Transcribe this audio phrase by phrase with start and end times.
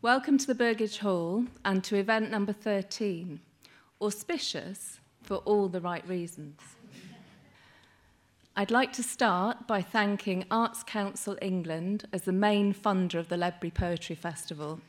[0.00, 3.40] Welcome to the Burgage Hall and to event number 13,
[4.00, 6.60] auspicious for all the right reasons.
[8.56, 13.36] I'd like to start by thanking Arts Council England as the main funder of the
[13.36, 14.80] Ledbury Poetry Festival.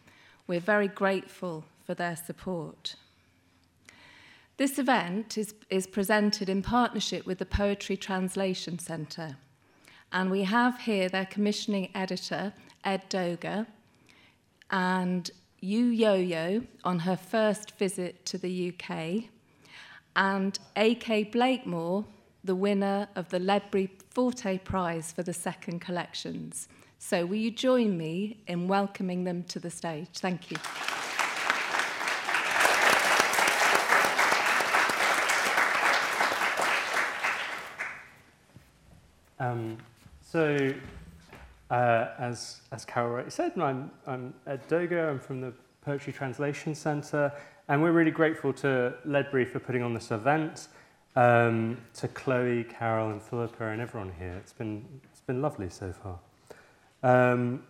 [0.46, 2.94] We're very grateful for their support.
[4.58, 9.38] This event is, is presented in partnership with the Poetry Translation Centre,
[10.14, 12.54] and we have here their commissioning editor,
[12.84, 13.66] Ed Doegar,
[14.72, 15.30] and
[15.62, 19.26] Yu Yoyo on her first visit to the UK,
[20.16, 21.26] and A.K.
[21.26, 22.06] Blakemore
[22.44, 26.68] the winner of the Ledbury Forte Prize for the second collections.
[26.98, 30.10] So will you join me in welcoming them to the stage?
[30.16, 30.58] Thank you.
[39.42, 39.78] Um,
[40.22, 40.74] so,
[41.70, 46.74] uh, as, as Carol already said, I'm, I'm Ed Doegar, I'm from the Poetry Translation
[46.74, 47.32] Centre,
[47.68, 50.68] and we're really grateful to Ledbury for putting on this event
[51.16, 54.34] um, to Chloe, Carol, and Philippa, and everyone here.
[54.34, 56.20] It's been, it's been lovely so far.
[57.04, 57.64] Um,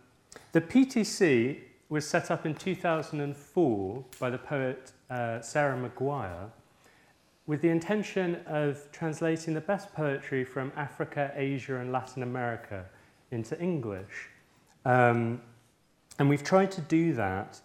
[0.53, 1.59] the PTC
[1.89, 6.51] was set up in 2004 by the poet uh, Sarah Maguire
[7.47, 12.85] with the intention of translating the best poetry from Africa, Asia, and Latin America
[13.31, 14.29] into English.
[14.85, 15.41] Um,
[16.17, 17.59] and we've tried to do that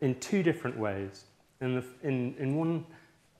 [0.00, 1.24] in two different ways.
[1.60, 2.86] In, the, in, in one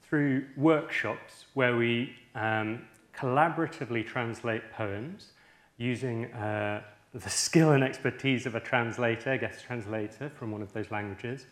[0.03, 2.83] through workshops where we um,
[3.15, 5.33] collaboratively translate poems
[5.79, 6.83] using uh,
[7.15, 11.47] the skill and expertise of a translator, guest translator from one of those languages,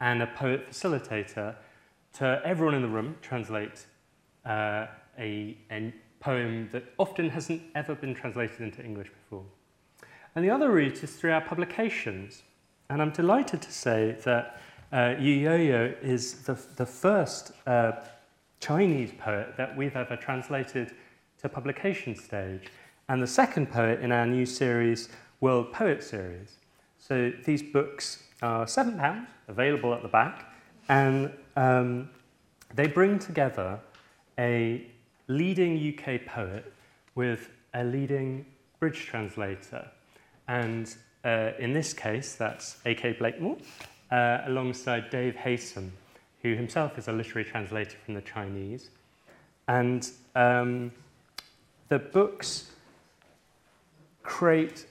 [0.00, 1.54] and a poet facilitator
[2.14, 3.86] to everyone in the room translate
[4.46, 4.86] uh,
[5.18, 9.44] a, a poem that often hasn't ever been translated into English before.
[10.34, 12.42] And the other route is through our publications.
[12.90, 14.60] And I'm delighted to say that
[14.92, 17.92] uh, Yu Yoyo is the, the first uh,
[18.60, 20.92] Chinese poet that we've ever translated
[21.42, 22.68] to publication stage,
[23.08, 25.08] and the second poet in our new series,
[25.40, 26.56] World Poet Series.
[26.98, 30.52] So these books are £7, available at the back,
[30.88, 32.10] and um,
[32.74, 33.78] they bring together
[34.38, 34.86] a
[35.28, 36.72] leading UK poet
[37.14, 38.46] with a leading
[38.80, 39.88] bridge translator.
[40.48, 40.94] And
[41.24, 43.16] uh, in this case, that's A.K.
[43.18, 43.58] Blakemore,
[44.10, 45.90] uh, alongside Dave Haysom,
[46.42, 48.90] who himself is a literary translator from the Chinese.
[49.66, 50.92] And um,
[51.88, 52.70] the books
[54.22, 54.86] create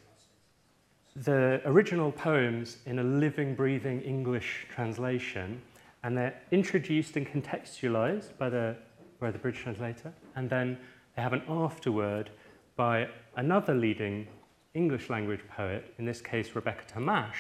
[1.15, 5.61] the original poems in a living, breathing English translation,
[6.03, 8.75] and they're introduced and contextualized by the,
[9.19, 10.77] by the bridge translator, and then
[11.15, 12.29] they have an afterword
[12.75, 14.27] by another leading
[14.75, 17.33] English language poet, in this case Rebecca Tamás,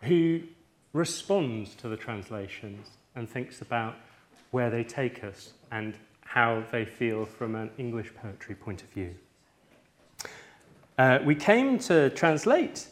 [0.00, 0.40] who
[0.94, 3.96] responds to the translations and thinks about
[4.50, 9.14] where they take us and how they feel from an English poetry point of view.
[10.96, 12.86] Uh, we came to translate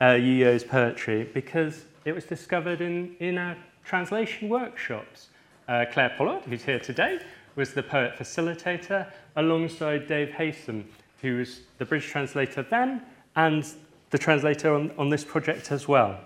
[0.00, 5.30] uh, Yu-Yo's poetry because it was discovered in, in our translation workshops.
[5.66, 7.18] Uh, Clare Pollard, who's here today,
[7.56, 10.84] was the poet facilitator alongside Dave Haysom,
[11.22, 13.02] who was the British translator then
[13.34, 13.66] and
[14.10, 16.20] the translator on, on this project as well.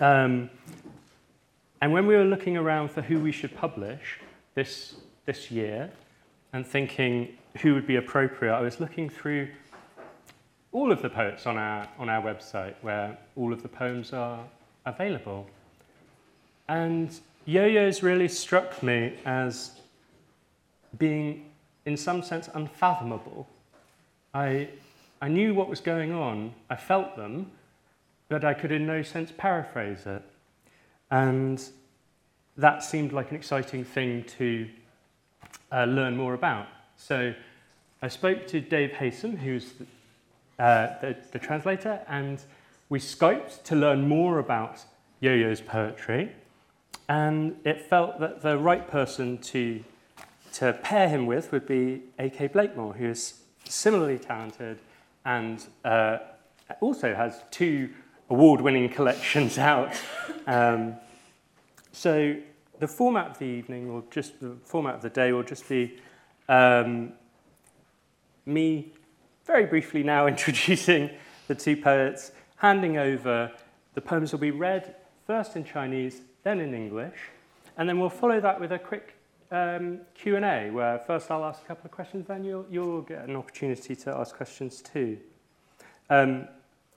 [0.00, 0.48] Um,
[1.80, 4.18] and when we were looking around for who we should publish
[4.54, 5.90] this, this year
[6.52, 9.48] and thinking who would be appropriate, I was looking through
[10.72, 14.44] all of the poets on our, on our website where all of the poems are
[14.86, 15.46] available.
[16.68, 19.77] And Yoyo's really struck me as
[20.98, 21.46] being,
[21.86, 23.48] in some sense, unfathomable.
[24.34, 24.68] I,
[25.20, 27.50] I knew what was going on, I felt them,
[28.28, 30.22] but I could in no sense paraphrase it.
[31.10, 31.62] And
[32.56, 34.68] that seemed like an exciting thing to
[35.72, 36.66] uh, learn more about.
[36.96, 37.32] So
[38.02, 42.40] I spoke to Dave Haysom, who's the, uh, the, the translator, and
[42.88, 44.84] we Skyped to learn more about
[45.22, 46.32] Yoyo's poetry.
[47.08, 49.82] And it felt that the right person to,
[50.58, 52.48] to pair him with would be A.K.
[52.48, 54.80] Blakemore, who is similarly talented
[55.24, 56.18] and uh,
[56.80, 57.90] also has two
[58.28, 59.94] award-winning collections out.
[60.48, 60.96] Um,
[61.92, 62.34] so
[62.80, 66.00] the format of the evening, or just the format of the day, will just be
[66.48, 67.12] um,
[68.44, 68.92] me
[69.46, 71.08] very briefly now introducing
[71.46, 73.52] the two poets, handing over
[73.94, 77.16] the poems will be read first in Chinese, then in English,
[77.76, 79.17] and then we'll follow that with a quick
[79.50, 83.36] um, Q&A, where first I'll ask a couple of questions, then you'll, you'll get an
[83.36, 85.18] opportunity to ask questions too.
[86.10, 86.48] Um,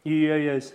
[0.03, 0.73] Yu Yoyo's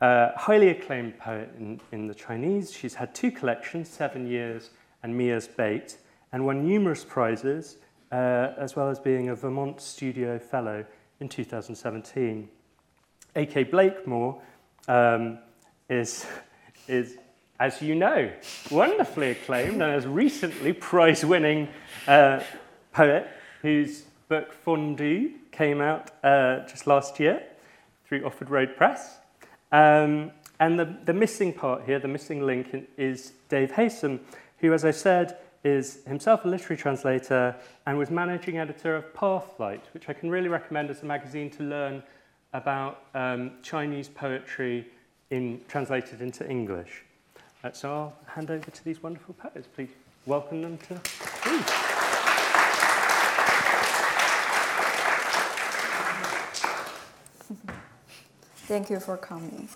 [0.00, 2.72] a highly acclaimed poet in, in the Chinese.
[2.72, 4.70] She's had two collections, Seven Years
[5.02, 5.98] and Mia's Bait,
[6.32, 7.76] and won numerous prizes,
[8.12, 10.84] uh, as well as being a Vermont Studio Fellow
[11.20, 12.48] in 2017.
[13.36, 13.64] A.K.
[13.64, 14.40] Blakemore
[14.88, 15.38] um,
[15.88, 16.26] is,
[16.88, 17.16] is,
[17.60, 18.32] as you know,
[18.70, 21.68] wonderfully acclaimed and has recently prize winning
[22.08, 22.40] uh,
[22.90, 23.28] poet
[23.60, 27.42] whose book Fondue came out uh, just last year
[28.06, 29.18] through Offord Road Press.
[29.72, 34.20] Um, and the, the missing part here, the missing link, is Dave Haysom,
[34.58, 37.54] who, as I said, is himself a literary translator
[37.86, 41.62] and was managing editor of Pathlight, which I can really recommend as a magazine to
[41.62, 42.02] learn
[42.54, 44.88] about um, Chinese poetry
[45.28, 47.04] in, translated into English.
[47.62, 49.68] Uh, so I'll hand over to these wonderful poets.
[49.74, 49.90] Please
[50.24, 51.64] welcome them to please.
[58.66, 59.68] Thank you for coming.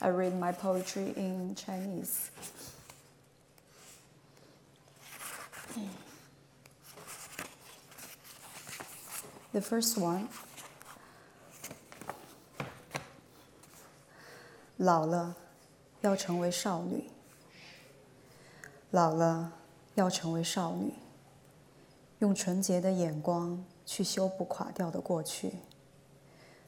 [0.00, 2.30] I read my poetry in Chinese.
[9.52, 10.28] The first one
[14.78, 15.36] 老了
[16.02, 17.10] 要成为少女，
[18.90, 19.52] 老了
[19.94, 20.92] 要成为少女，
[22.18, 25.54] 用纯洁的眼光去修补垮掉的过去，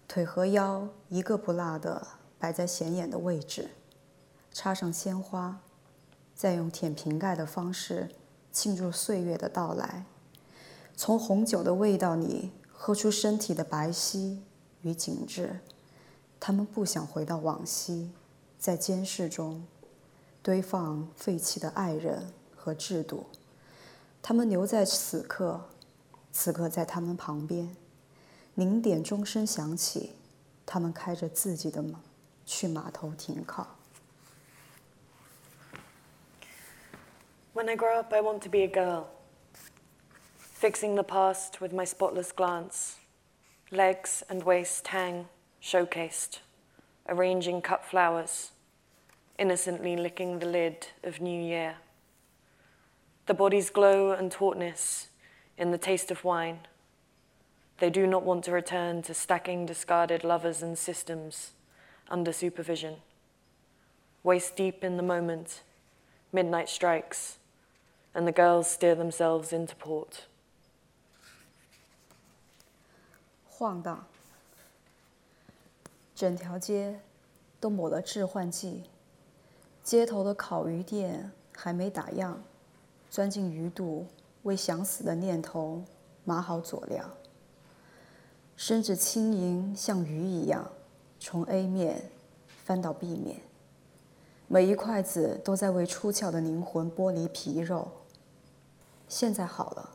[0.08, 2.06] 腿和腰一个不落的
[2.38, 3.70] 摆在显眼的位置，
[4.52, 5.60] 插上鲜花，
[6.34, 8.08] 再用舔瓶盖的方式
[8.52, 10.04] 庆祝岁月的到来，
[10.96, 14.38] 从红酒的味道里喝出身体的白皙
[14.82, 15.58] 与紧致。
[16.38, 18.12] 他们不想回到往昔，
[18.63, 19.65] 在监视中
[20.41, 23.25] 堆放废弃的爱人和制度。
[24.21, 25.69] 他们留在此刻，
[26.31, 27.75] 此刻在他们旁边。
[28.55, 30.13] 零点钟声响起，
[30.65, 32.01] 他们开着自己的马
[32.45, 33.75] 去码头停靠。
[37.53, 39.05] When I grow up, I want to be a girl,
[40.59, 42.95] fixing the past with my spotless glance.
[43.71, 45.25] Legs and waist hang
[45.61, 46.39] showcased,
[47.07, 48.49] arranging cut flowers,
[49.37, 51.75] innocently licking the lid of New Year.
[53.25, 55.07] The body's glow and tautness
[55.57, 56.59] in the taste of wine.
[57.77, 61.51] They do not want to return to stacking discarded lovers and systems
[62.09, 62.97] under supervision.
[64.23, 65.61] Waist deep in the moment,
[66.33, 67.37] midnight strikes,
[68.13, 70.25] and the girls steer themselves into port.
[73.47, 74.05] 晃荡，
[76.15, 76.99] 整条街
[77.59, 78.83] 都抹了致幻剂。
[79.84, 82.32] 街头的烤鱼店还没打烊，
[83.10, 84.06] 钻进鱼肚，
[84.44, 85.82] 为想死的念头
[86.24, 87.04] 码好佐料。
[88.56, 90.70] 身子轻盈，像鱼一样，
[91.20, 92.10] 从 A 面
[92.64, 93.42] 翻到 B 面。
[94.48, 97.86] 每一筷子都在为出窍的灵魂剥离皮肉。
[99.06, 99.90] 现在好了，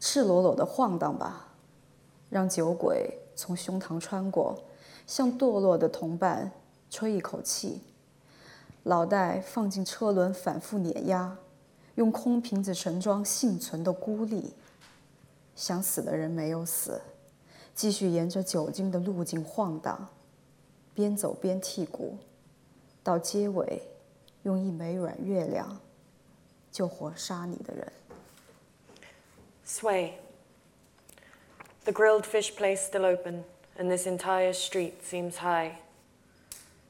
[0.00, 1.54] 赤裸裸的晃荡吧，
[2.30, 4.58] 让酒鬼从胸膛穿过，
[5.06, 6.50] 向堕落的同伴
[6.90, 7.80] 吹一口气。
[8.84, 11.36] 脑袋放进车轮，反复碾压，
[11.94, 14.54] 用空瓶子盛装幸存的孤立。
[15.56, 17.00] 想死的人没有死，
[17.74, 20.08] 继续沿着酒精的路径晃荡，
[20.92, 22.18] 边走边剔骨，
[23.02, 23.80] 到结尾，
[24.42, 25.80] 用一枚软月亮
[26.70, 27.92] 救活杀你的人。
[29.66, 30.12] Sway.
[31.84, 33.44] The grilled fish place still open,
[33.78, 35.76] and this entire street seems high.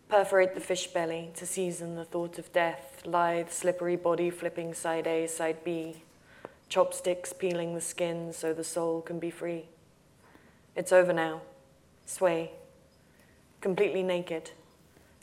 [0.08, 5.06] Perforate the fish belly to season the thought of death, lithe, slippery body flipping side
[5.06, 6.02] A, side B,
[6.68, 9.64] chopsticks peeling the skin so the soul can be free.
[10.76, 11.42] It's over now.
[12.06, 12.52] Sway.
[13.61, 14.50] Completely naked.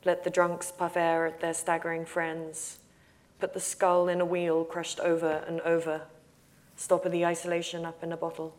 [0.04, 2.80] Let the drunks puff air at their staggering friends.
[3.40, 6.02] Put the skull in a wheel crushed over and over.
[6.76, 8.56] Stopper the isolation up in a bottle.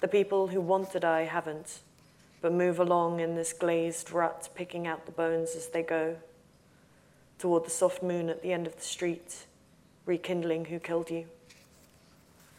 [0.00, 1.80] The people who want to die haven't,
[2.41, 6.17] but move along in this glazed rut, picking out the bones as they go.
[7.37, 9.45] Toward the soft moon at the end of the street,
[10.05, 11.25] rekindling who killed you.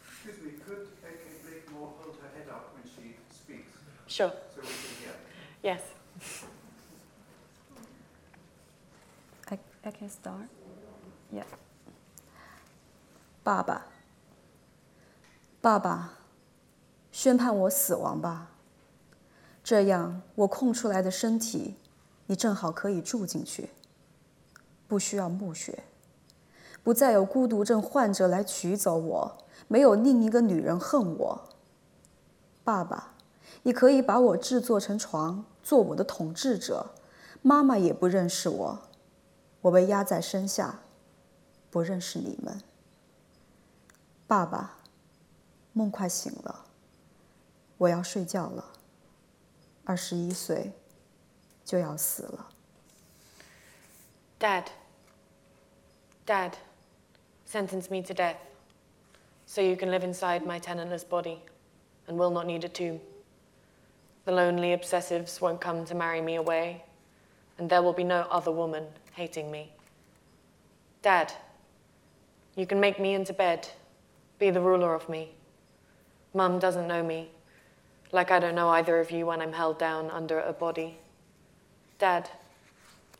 [0.05, 1.17] Excuse me, could A.K.
[1.43, 4.31] Blakemore hold her head up when she speaks Sure.
[4.53, 5.15] so we can hear?
[5.63, 5.81] Yes.
[9.49, 10.49] I I can start.
[11.33, 11.45] Yeah.
[13.43, 13.85] 爸爸，
[15.61, 16.13] 爸爸，
[17.11, 18.50] 宣判我死亡吧。
[19.64, 21.76] 这样，我空出来的身体，
[22.26, 23.70] 你正好可以住进去。
[24.88, 25.84] 不需要墓穴，
[26.82, 29.38] 不再有孤独症患者来取走我，
[29.68, 31.48] 没有另一个女人恨我。
[32.64, 33.14] 爸爸，
[33.62, 36.90] 你可以把我制作成床，做我的统治者，
[37.40, 38.78] 妈妈也不认识我，
[39.62, 40.80] 我被压在身下，
[41.70, 42.60] 不认识你们。
[44.26, 44.78] 爸爸，
[45.72, 46.66] 梦快醒了，
[47.78, 48.71] 我要睡觉了。
[49.85, 50.71] 二十一岁，
[51.63, 52.49] 就要死了。
[54.39, 54.65] Dad.
[56.25, 56.57] Dad,
[57.45, 58.35] sentence me to death,
[59.45, 61.39] so you can live inside my tenantless body
[62.05, 62.99] and will not need a tomb.
[64.25, 66.83] The lonely obsessives won't come to marry me away,
[67.57, 69.71] and there will be no other woman hating me.
[71.01, 71.31] Dad,
[72.57, 73.69] you can make me into bed,
[74.37, 75.31] be the ruler of me.
[76.33, 77.31] Mum doesn't know me,
[78.11, 80.97] like I don't know either of you when I'm held down under a body.
[81.99, 82.29] Dad,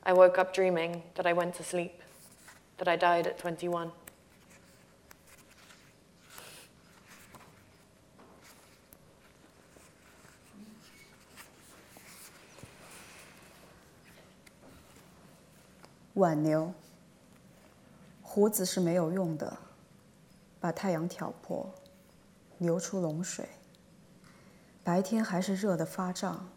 [0.03, 2.01] I woke up dreaming that I went to sleep,
[2.77, 3.91] that I died at 21.
[16.13, 16.73] 挽留。
[18.23, 19.57] 胡子是没有用的，
[20.59, 21.69] 把太阳挑破，
[22.57, 23.47] 流出脓水。
[24.84, 26.48] 白天还是热得发胀，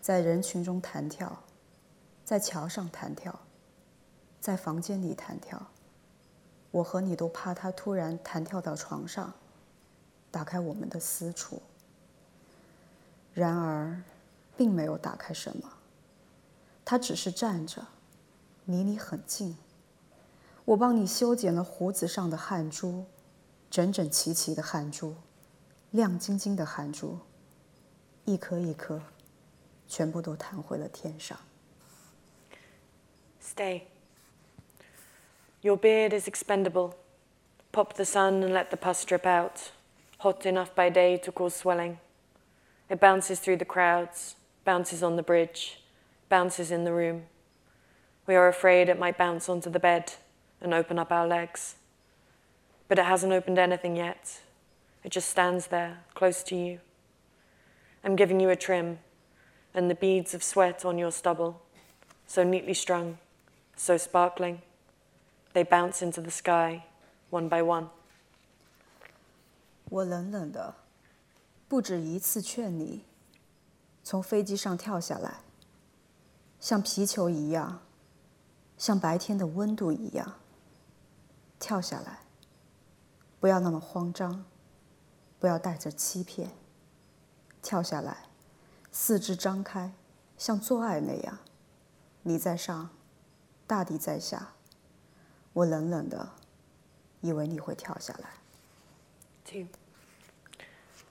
[0.00, 1.42] 在人群中弹跳，
[2.24, 3.40] 在桥上弹跳，
[4.40, 5.66] 在房间里弹跳。
[6.70, 9.32] 我和你都怕他突然弹跳到床上，
[10.30, 11.60] 打开我们的私处。
[13.34, 14.02] 然而，
[14.56, 15.68] 并没有打开什么，
[16.84, 17.84] 他只是站着，
[18.66, 19.56] 离你很近。
[20.64, 23.04] 我帮你修剪了胡子上的汗珠，
[23.68, 25.16] 整整齐齐的汗珠。
[25.91, 27.19] 亮晶晶的汗珠，
[28.25, 29.01] 一颗一颗，
[29.87, 31.37] 全部都弹回了天上。
[33.41, 33.83] Stay.
[35.61, 36.93] Your beard is expendable.
[37.71, 39.71] Pop the sun and let the pus drip out,
[40.17, 41.97] hot enough by day to cause swelling.
[42.89, 45.81] It bounces through the crowds, bounces on the bridge,
[46.29, 47.23] bounces in the room.
[48.27, 50.13] We are afraid it might bounce onto the bed
[50.61, 51.75] and open up our legs.
[52.87, 54.41] But it hasn't opened anything yet.
[55.05, 56.79] It just stands there, close to you.
[58.03, 58.99] I'm giving you a trim,
[59.73, 61.55] and the beads of sweat on your stubble,
[62.27, 63.17] so neatly strung,
[63.75, 64.61] so sparkling,
[65.53, 66.85] they bounce into the sky,
[67.29, 67.89] one by one.
[69.89, 70.75] 我冷冷的，
[71.67, 73.03] 不止一次劝你
[74.03, 75.41] 从飞机上跳下来，
[76.59, 77.81] 像皮球一样，
[78.77, 80.35] 像白天的温度一样，
[81.59, 82.19] 跳下来，
[83.39, 84.45] 不要那么慌张。
[85.39, 86.51] 不要带着欺骗，
[87.61, 88.25] 跳下来，
[88.91, 89.91] 四肢张开，
[90.37, 91.39] 像做爱那样，
[92.23, 92.89] 你在上，
[93.65, 94.53] 大地在下。
[95.53, 96.29] 我冷冷的，
[97.21, 98.29] 以为你会跳下来。
[99.43, 99.67] Two.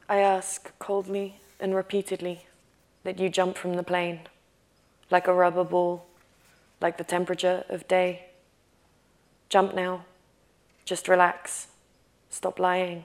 [0.07, 2.39] I ask coldly and repeatedly
[3.05, 4.21] that you jump from the plane,
[5.09, 6.03] like a rubber ball,
[6.81, 8.31] like the temperature of day.
[9.49, 10.03] Jump now.
[10.87, 11.67] Just relax.
[12.31, 13.05] Stop lying.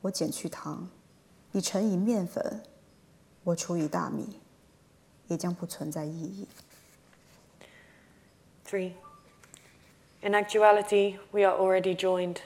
[0.00, 0.88] 我减去糖，
[1.52, 2.62] 你乘以面粉，
[3.42, 4.40] 我除以大米，
[5.28, 6.46] 也将不存在意义。
[8.66, 8.92] Three.
[10.22, 12.38] In actuality, we are already joined.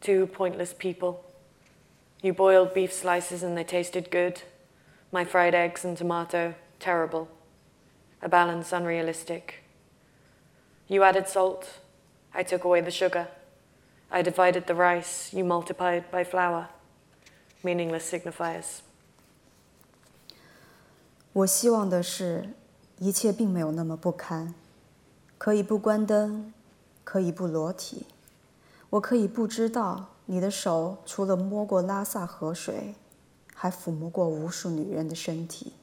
[0.00, 1.18] Two pointless people.
[2.22, 4.42] You boiled beef slices and they tasted good.
[5.12, 7.28] My fried eggs and tomato, terrible.
[8.22, 9.62] A balance unrealistic.
[10.88, 11.80] You added salt.
[12.34, 13.28] I took away the sugar.
[14.10, 16.66] I divided the rice, you multiplied by flour.
[17.62, 18.80] Meaningless signifiers.
[21.32, 22.50] 我希望的是，
[22.98, 24.54] 一切并没有那么不堪，
[25.36, 26.52] 可以不关灯，
[27.04, 28.06] 可以不裸体，
[28.90, 32.94] 我可以不知道你的手除了摸过拉萨河水，
[33.54, 35.74] 还抚摸过无数女人的身体。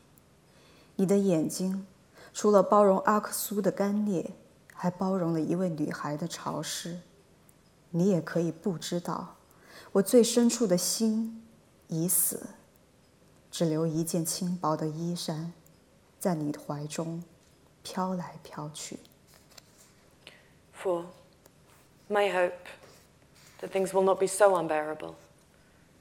[0.96, 1.86] 你的眼睛
[2.34, 4.32] 除了包容阿克苏的干裂，
[4.74, 7.00] 还包容了一位女孩的潮湿。
[7.90, 9.37] 你也可以不知道，
[9.92, 11.42] 我最深处的心
[11.88, 12.49] 已死，
[13.50, 15.52] 只留一件轻薄的衣衫，
[16.18, 17.23] 在你的怀中
[17.83, 18.99] 飘来飘去。
[20.75, 21.04] For
[22.09, 22.52] my hope
[23.61, 25.14] that things will not be so unbearable.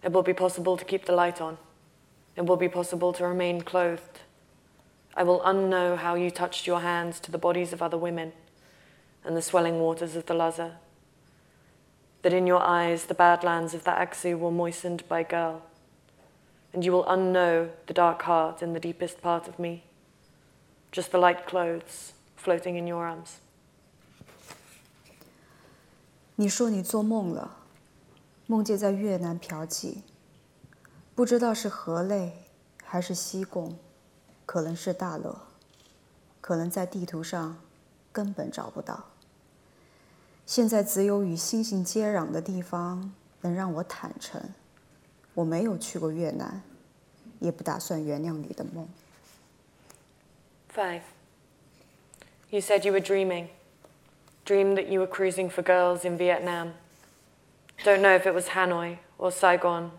[0.03, 1.58] It will be possible to keep the light on.
[2.36, 4.22] It will be possible to remain clothed.
[5.15, 8.34] I will unknow how you touched your hands to the bodies of other women
[9.25, 10.74] and the swelling waters of the Laza.
[12.27, 15.62] that in your eyes the badlands of the Aksu were moistened by girl,
[16.74, 19.84] and you will unknow the dark heart in the deepest part of me,
[20.91, 23.38] just the light clothes floating in your arms.
[26.36, 27.55] 你说你做梦了，
[28.46, 30.01] 梦见在越南嫖妓，
[31.15, 32.46] 不知道是河内
[32.84, 33.77] 还是西贡，
[34.46, 35.43] 可能是大乐，
[36.41, 37.57] 可能在地图上
[38.12, 39.05] 根本找不到。
[40.47, 44.40] 现在只有与星星接壤的地方能让我坦诚，
[45.35, 46.62] 我没有去过越南，
[47.38, 48.88] 也不打算原谅你的梦。
[50.75, 51.02] Five.
[52.50, 53.49] You said you were dreaming.
[54.45, 56.73] Dreamed that you were cruising for girls in Vietnam.
[57.85, 59.92] Don't know if it was Hanoi or Saigon,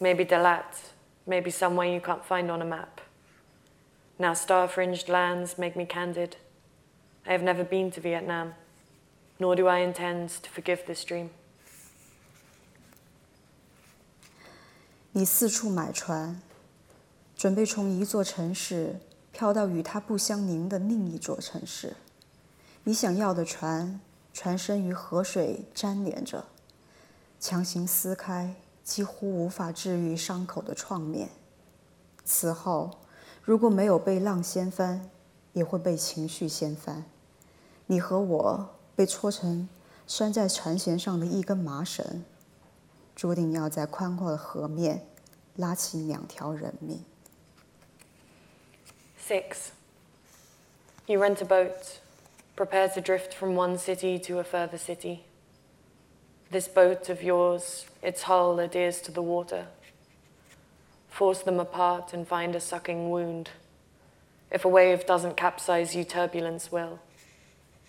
[0.00, 0.92] maybe Dalat,
[1.26, 3.00] maybe somewhere you can't find on a map.
[4.18, 6.36] Now star fringed lands make me candid.
[7.26, 8.54] I have never been to Vietnam,
[9.43, 11.27] Nor do I intend to forgive this dream.
[15.11, 16.41] 你四处买船，
[17.35, 19.01] 准备从一座城市
[19.33, 21.97] 飘到与它不相邻的另一座城市。
[22.85, 23.99] 你想要的船，
[24.33, 26.45] 船身与河水粘连着，
[27.37, 31.27] 强行撕开几乎无法治愈伤口的创面。
[32.23, 32.91] 此后，
[33.43, 35.09] 如果没有被浪掀翻，
[35.51, 37.03] 也会被情绪掀翻。
[37.87, 39.68] 你和我被戳成
[40.06, 42.24] 拴在船舷上的一根麻绳。
[43.18, 45.04] 注定要在宽阔的河面
[45.56, 47.04] 拉起两条人命。
[49.20, 49.72] Six.
[51.06, 51.98] You rent a boat,
[52.54, 55.24] prepare to drift from one city to a further city.
[56.50, 59.66] This boat of yours, its hull adheres to the water.
[61.10, 63.50] Force them apart and find a sucking wound.
[64.50, 67.00] If a wave doesn't capsize you, turbulence will.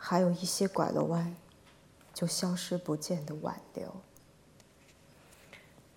[0.00, 1.34] 还有一些拐了弯
[2.14, 4.00] 就消失不见的挽留。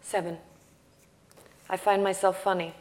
[0.03, 0.37] Seven.
[1.67, 2.73] I find myself funny.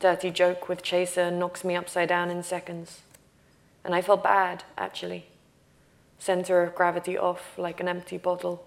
[0.00, 3.02] Dirty joke with chaser knocks me upside down in seconds.
[3.84, 5.26] And I feel bad, actually.
[6.18, 8.64] Center of gravity off like an empty bottle.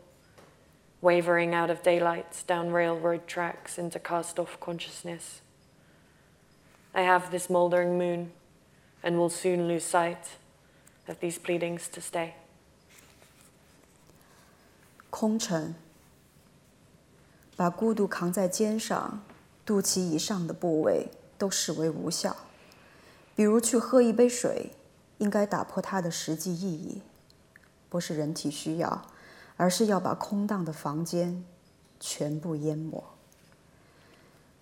[1.02, 5.42] Wavering out of daylight down railroad tracks into cast off consciousness.
[6.94, 8.32] I have this mouldering moon
[9.02, 10.38] and will soon lose sight
[11.09, 12.33] of these pleadings to stay.
[15.11, 15.75] 空城，
[17.57, 19.23] 把孤独扛在肩上，
[19.65, 22.37] 肚脐以上的部位都视为无效。
[23.35, 24.73] 比如去喝一杯水，
[25.19, 27.03] 应该打破它的实际意义，
[27.89, 29.07] 不是人体需要，
[29.57, 31.45] 而是要把空荡的房间
[31.99, 33.03] 全部淹没。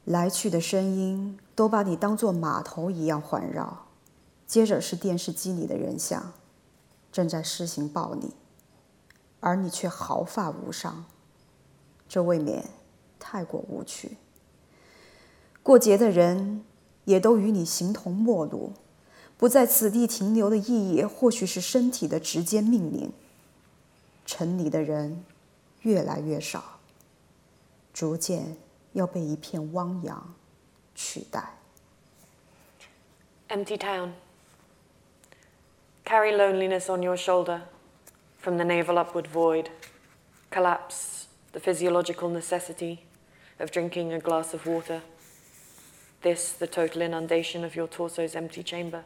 [0.04, 3.85] 来去的声音都把你当作码头一样环绕，
[4.46, 6.32] 接着是电视机里的人像，
[7.10, 8.30] 正在施行暴力。
[9.40, 11.04] 而你却毫发无伤，
[12.08, 12.64] 这未免
[13.18, 14.16] 太过无趣。
[15.62, 16.64] 过节的人
[17.04, 18.72] 也都与你形同陌路，
[19.36, 23.12] 不在此地停留的意义，或许是身体的直接命令。
[24.24, 25.24] 城里的人
[25.82, 26.80] 越来越少，
[27.92, 28.56] 逐渐
[28.94, 30.34] 要被一片汪洋
[30.94, 31.58] 取代。
[33.48, 34.12] Empty town.
[36.06, 37.62] Carry loneliness on your shoulder
[38.38, 39.70] from the navel upward void.
[40.52, 43.02] Collapse the physiological necessity
[43.58, 45.02] of drinking a glass of water.
[46.22, 49.02] This, the total inundation of your torso's empty chamber.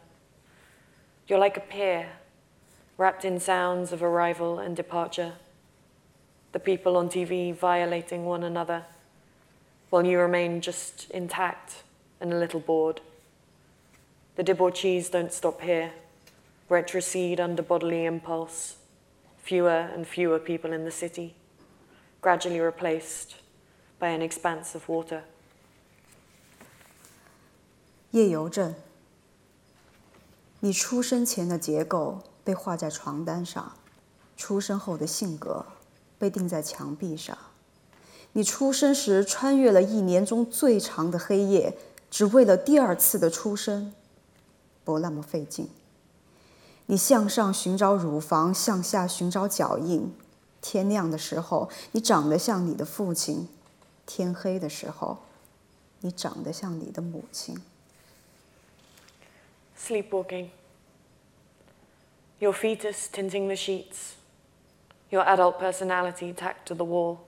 [1.27, 2.11] You're like a pier,
[2.99, 5.33] wrapped in sounds of arrival and departure.
[6.53, 8.85] The people on TV violating one another,
[9.89, 11.83] while you remain just intact
[12.21, 13.01] and a little bored.
[14.37, 15.93] The debauchees don't stop here,
[16.70, 18.76] retrocede under bodily impulse.
[19.44, 21.36] Fewer and fewer people in the city,
[22.20, 23.36] gradually replaced
[24.00, 25.22] by an expanse of water.
[28.10, 28.74] 夜游症。
[30.62, 33.74] 你出生前的结构被画在床单上，
[34.36, 35.64] 出生后的性格
[36.18, 37.38] 被钉在墙壁上。
[38.32, 41.78] 你出生时穿越了一年中最长的黑夜，
[42.10, 43.94] 只为了第二次的出生
[44.84, 45.70] 不那么费劲。
[46.90, 50.16] 你向上寻找乳房，向下寻找脚印。
[50.62, 53.48] 天亮的时候，你长得像你的父亲；
[54.06, 55.20] 天黑的时候，
[56.02, 57.62] 你长得像你的母亲。
[59.78, 60.50] Sleepwalking.
[62.40, 64.16] Your fetus tinting the sheets.
[65.10, 67.20] Your adult personality tacked to the wall.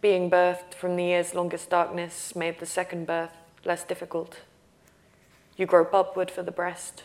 [0.00, 3.32] Being birthed from the year's longest darkness made the second birth
[3.64, 4.36] less difficult.
[5.56, 7.02] You grope upward for the breast,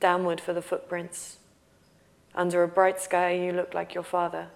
[0.00, 1.36] Downward for the footprints.
[2.34, 4.46] Under a bright sky, you look like your father.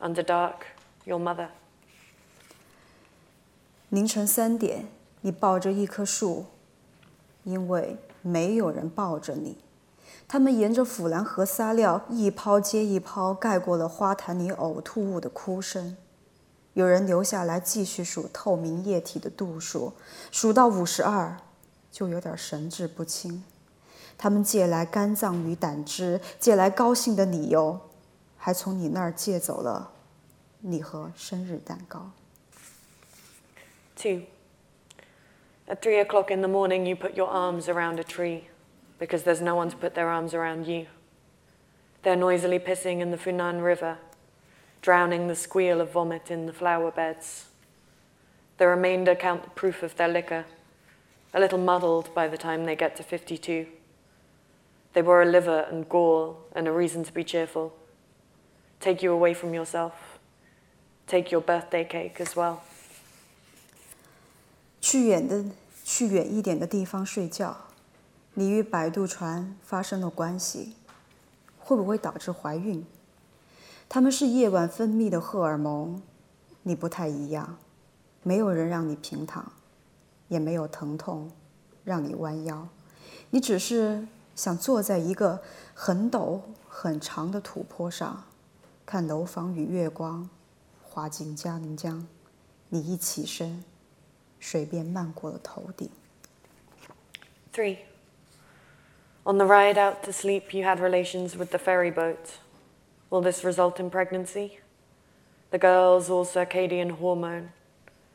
[0.00, 0.66] Under dark,
[1.04, 1.48] your mother.
[3.90, 4.86] 凌晨三点，
[5.20, 6.46] 你抱着一棵树，
[7.44, 9.58] 因为没有人抱着你。
[10.26, 15.96] 他们沿着腐兰河撒尿，一泡接一泡，盖过了花坛里呕吐物的哭声。
[16.72, 19.92] 有人留下来继续数透明液体的度数，
[20.32, 21.36] 数到五十二，
[21.92, 23.44] 就有点神志不清。
[24.17, 27.79] 他们借来肝脏与胆汁，借来高兴的理由，
[28.37, 29.91] 还从你那儿借走了
[30.61, 32.11] 你和生日蛋糕。
[33.95, 34.21] Two.
[35.67, 38.45] At three o'clock in the morning, you put your arms around a tree
[38.97, 40.87] because there's no one to put their arms around you.
[42.01, 43.97] They're noisily pissing in the Funan River,
[44.81, 47.45] drowning the squeal of vomit in the flower beds.
[48.57, 50.45] The remainder count the proof of their liquor,
[51.33, 53.67] a little muddled by the time they get to 52.
[54.93, 57.71] They bore a liver and gall and a reason to be cheerful.
[58.79, 59.93] Take you away from yourself.
[61.07, 62.57] Take your birthday cake as well.
[64.81, 65.45] 去远的，
[65.83, 67.57] 去远一点的地方睡觉。
[68.33, 70.75] 你与摆渡船发生了关系，
[71.59, 72.85] 会不会导致怀孕？
[73.89, 76.01] 他们是夜晚分泌的荷尔蒙，
[76.63, 77.57] 你不太一样。
[78.23, 79.51] 没有人让你平躺，
[80.27, 81.31] 也没有疼痛
[81.83, 82.67] 让你弯腰，
[83.31, 85.42] 你只是 想坐在一个
[85.74, 88.24] 很陡很长的土坡上，
[88.84, 90.28] 看楼房与月光
[90.82, 92.06] 滑进嘉陵江。
[92.68, 93.64] 你一起身，
[94.40, 95.88] 水便漫过了头顶。
[97.52, 97.78] Three.
[99.22, 102.38] On the ride out to sleep, you had relations with the ferry boat.
[103.10, 104.58] Will this result in pregnancy?
[105.50, 107.50] The girl's all circadian hormone,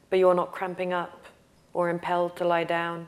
[0.09, 1.25] but you're not cramping up
[1.71, 3.07] or impelled to lie down.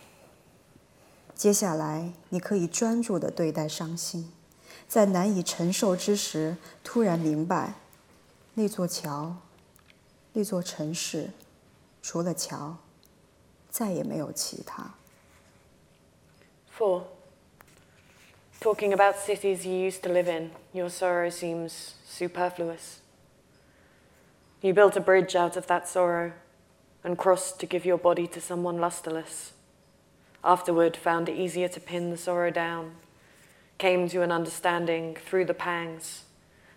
[1.35, 4.31] 接下来，你可以专注地对待伤心，
[4.87, 7.73] 在难以承受之时，突然明白，
[8.53, 9.37] 那座桥，
[10.33, 11.31] 那座城市，
[12.01, 12.77] 除了桥，
[13.69, 14.93] 再也没有其他。
[16.77, 17.03] Four.
[18.59, 22.99] Talking about cities you used to live in, your sorrow seems superfluous.
[24.61, 26.33] You built a bridge out of that sorrow
[27.03, 29.53] and crossed to give your body to someone lusterless.
[30.42, 32.92] Afterward, found it easier to pin the sorrow down,
[33.78, 36.22] came to an understanding through the pangs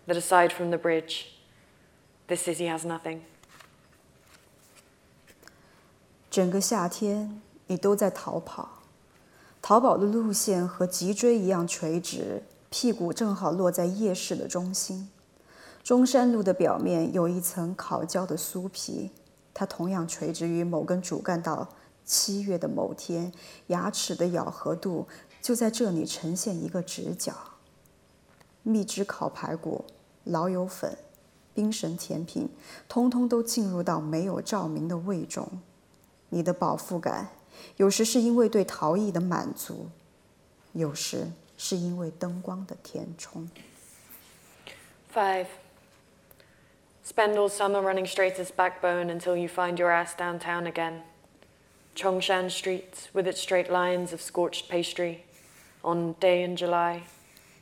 [0.06, 1.26] that aside from the bridge,
[2.26, 3.20] this city has nothing.
[6.30, 8.82] 整个夏天，你都在逃跑。
[9.62, 15.10] 逃跑的路线和脊椎一样垂直，屁股正好落在夜市的中心。
[15.84, 19.10] 中山路的表面有一层烤焦的酥皮，
[19.54, 21.68] 它同样垂直于某根主干道。
[22.05, 23.33] 七月的某天，
[23.67, 25.07] 牙齿的咬合度
[25.41, 27.33] 就在这里呈现一个直角。
[28.61, 29.83] 蜜汁烤排骨、
[30.23, 30.97] 老友粉、
[31.53, 32.49] 冰神甜品，
[32.87, 35.47] 通通都进入到没有照明的胃中。
[36.29, 37.29] 你的饱腹感，
[37.77, 39.89] 有时是因为对陶艺的满足，
[40.73, 43.49] 有时是因为灯光的填充。
[45.13, 45.47] Five.
[47.05, 51.03] Spend all summer running straight as backbone until you find your ass downtown again.
[51.95, 55.23] Zhongshan Street, with its straight lines of scorched pastry,
[55.81, 57.03] on day in July,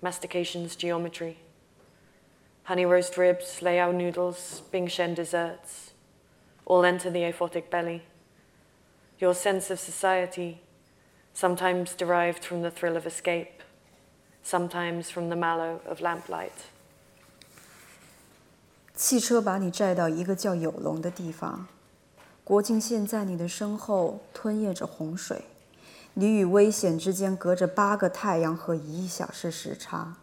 [0.01, 1.37] mastication's geometry.
[2.63, 5.93] Honey roast ribs, Lao noodles, Bingshen desserts,
[6.65, 8.01] all enter the aphotic belly.
[9.19, 10.61] Your sense of society,
[11.33, 13.61] sometimes derived from the thrill of escape,
[14.41, 16.69] sometimes from the mallow of lamplight.
[18.95, 21.67] 汽车把你载到一个叫有龙的地方。
[22.43, 25.45] 国境线在你的身后吞咽着洪水，
[26.13, 30.17] 你与危险之间隔着八个太阳和一小时时差。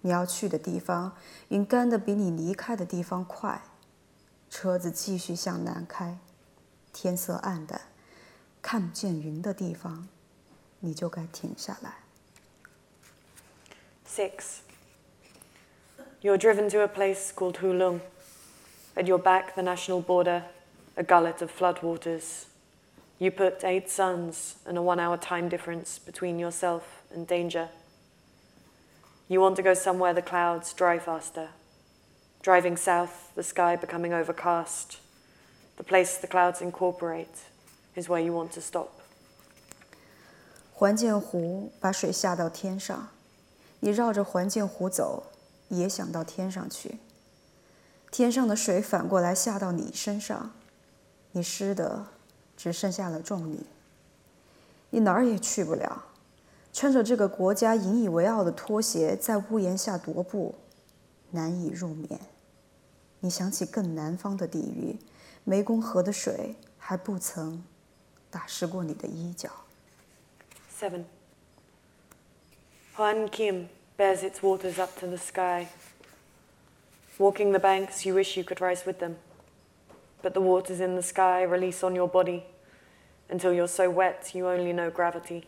[0.00, 1.14] 你要去的地方，
[1.48, 3.62] 云干得比你离开的地方快。
[4.50, 6.18] 车子继续向南开，
[6.92, 7.80] 天色暗淡，
[8.60, 10.08] 看不见云的地方，
[10.80, 11.94] 你就该停下来。
[14.06, 14.58] Six.
[16.20, 18.00] You're driven to a place called Hulung.
[18.94, 20.42] At your back, the national border,
[20.95, 22.45] a gullet of floodwaters.
[23.19, 27.69] You put eight suns and a one hour time difference between yourself and danger.
[29.27, 31.49] You want to go somewhere the clouds dry faster.
[32.41, 34.99] Driving south, the sky becoming overcast.
[35.77, 37.43] The place the clouds incorporate
[37.95, 38.89] is where you want to stop.
[40.73, 43.09] 环剑湖把水下到天上，
[43.79, 45.23] 你绕着环剑湖走，
[45.69, 46.99] 也想到天上去。
[48.11, 50.53] 天上的水反过来下到你身上，
[51.32, 52.06] 遗失的
[52.56, 53.64] 只剩下了仲尼。
[54.90, 56.04] 你哪儿也去不了，
[56.72, 60.54] 穿着这个国家引以为傲的拖鞋，在屋檐下踱步，
[61.30, 62.20] 难以入眠。
[63.20, 64.98] 你想起更南方的地狱，
[65.46, 67.64] 湄公河的水还不曾
[68.30, 69.50] 打湿过你的衣角。
[70.78, 71.04] Seven.
[72.96, 75.68] Hoan Kiem bears its waters up to the sky.
[77.18, 79.14] Walking the banks, you wish you could rise with them
[80.21, 82.45] But the waters in the sky release on your body
[83.29, 85.45] until you're so wet you only know gravity.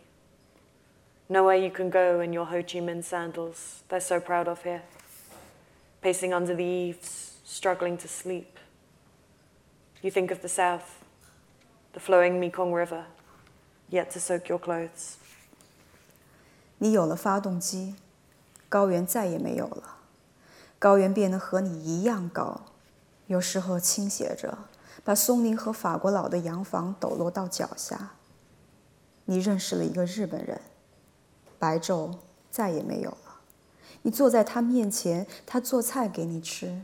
[1.28, 4.82] Nowhere you can go in your Ho Chi Minh sandals, they're so proud of here.
[6.02, 8.58] Pacing under the eaves, struggling to sleep.
[10.02, 11.04] You think of the south,
[11.94, 13.06] the flowing Mekong River,
[13.90, 15.18] yet to soak your clothes.
[16.78, 17.96] 你有了发动机，
[18.70, 19.98] 高原再也没有了。
[20.80, 22.62] 高原变得和你一样高，
[23.27, 24.57] 有时候倾斜着，
[25.03, 28.13] 把松林和法国佬的洋房抖落到脚下。
[29.25, 30.61] 你认识了一个日本人，
[31.59, 32.19] 白昼
[32.51, 33.41] 再也没有了。
[34.03, 36.83] 你坐在他面前，他做菜给你吃，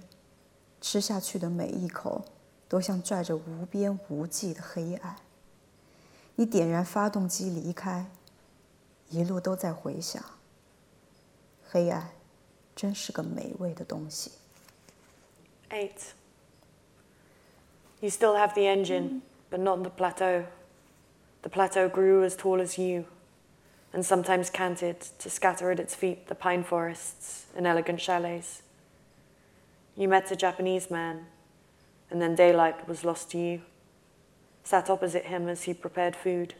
[0.80, 2.24] 吃下去的每一口
[2.68, 5.16] 都像拽着无边无际的黑暗。
[6.36, 8.10] 你点燃发动机离开。
[9.10, 10.24] 一路都在回想，
[11.68, 12.10] 黑暗
[12.76, 14.30] 真是个美味的东西。
[15.68, 15.90] Eight.
[18.00, 20.46] You still have the engine, but not the plateau.
[21.42, 23.06] The plateau grew as tall as you,
[23.92, 28.62] and sometimes canted to scatter at its feet the pine forests and elegant chalets.
[29.96, 31.26] You met a Japanese man,
[32.10, 33.62] and then daylight was lost to you.
[34.64, 36.54] Sat opposite him as he prepared food,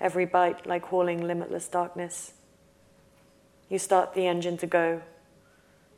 [0.00, 2.32] every bite like hauling limitless darkness.
[3.68, 5.02] You start the engine to go,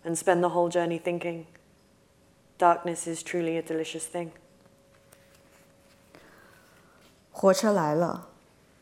[0.04, 1.46] and spend the whole journey thinking,
[2.58, 4.32] darkness is truly a delicious thing.
[7.32, 8.28] 火车来了，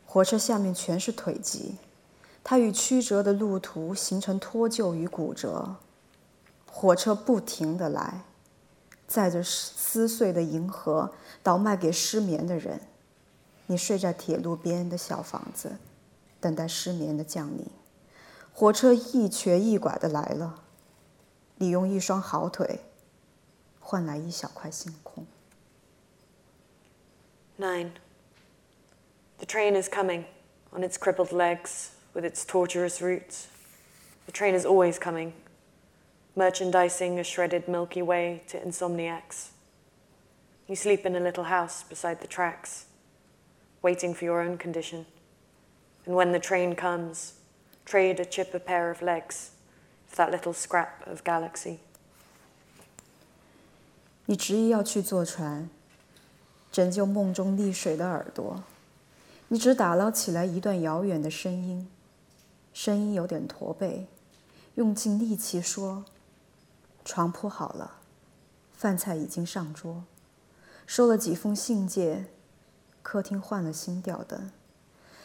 [0.04, 1.76] 火车下面全是腿疾，
[2.44, 5.76] 它与曲折的路途形成脱臼与骨折。
[6.70, 8.22] 火车不停地来，
[9.06, 12.80] 载着撕碎的银河，倒卖给失眠的人。
[13.66, 15.76] 你睡在铁路边的小房子，
[16.40, 17.66] 等待失眠的降临。
[18.52, 20.62] 火车一瘸一拐地来了，
[21.56, 22.80] 你用一双好腿
[23.78, 25.24] 换来一小块星空。
[27.58, 27.92] Nine.
[29.39, 30.25] The train is coming
[30.71, 33.47] on its crippled legs with its tortuous route.
[34.25, 35.34] The train is always coming,
[36.36, 39.49] merchandising a shredded Milky Way to insomniacs.
[40.67, 42.86] You sleep in a little house beside the tracks,
[43.81, 45.05] waiting for your own condition.
[46.05, 47.34] And when the train comes,
[47.86, 49.51] trade a chip a pair of legs
[50.08, 51.79] for that little scrap of galaxy.
[54.27, 55.69] 你执意要去坐船，
[56.71, 58.63] 拯救梦中溺水的耳朵。
[59.52, 61.90] 你只打捞起来一段遥远的声音，
[62.72, 64.06] 声音有点驼背，
[64.76, 66.04] 用尽力气说
[67.04, 67.96] ：“床铺好了，
[68.72, 70.04] 饭菜已经上桌，
[70.86, 72.28] 收了几封信件，
[73.02, 74.52] 客厅换了新吊灯。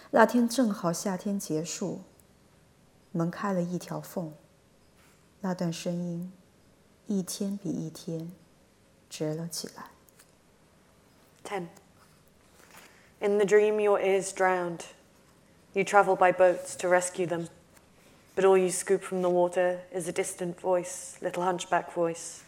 [0.09, 2.01] 那天正好夏天结束，
[3.11, 4.33] 门开了一条缝。
[5.41, 6.33] 那段声音，
[7.05, 8.31] 一天比一天。”
[9.07, 9.91] 直了起来。
[11.43, 11.67] ten
[13.25, 14.85] In the dream, your ears drowned.
[15.73, 17.49] You travel by boats to rescue them,
[18.35, 22.43] but all you scoop from the water is a distant voice, little hunchback voice,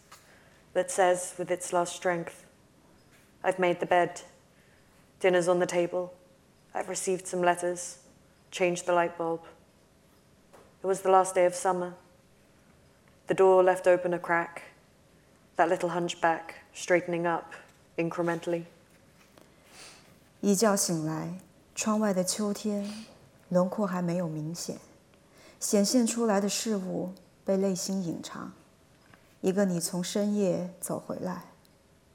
[0.75, 2.45] that says with its last strength,
[3.43, 4.21] I've made the bed.
[5.19, 6.13] Dinner's on the table.
[6.75, 7.97] I've received some letters,
[8.51, 9.41] changed the light bulb.
[10.83, 11.95] It was the last day of summer.
[13.25, 14.61] The door left open a crack,
[15.55, 17.53] that little hunchback straightening up
[17.97, 18.65] incrementally.
[20.47, 21.41] 一觉醒来，
[21.75, 23.05] 窗外的秋天，
[23.49, 24.77] 轮廓还没有明显，
[25.59, 27.11] 显现出来的事物
[27.43, 28.53] 被内心隐藏。
[29.41, 31.47] 一个你从深夜走回来，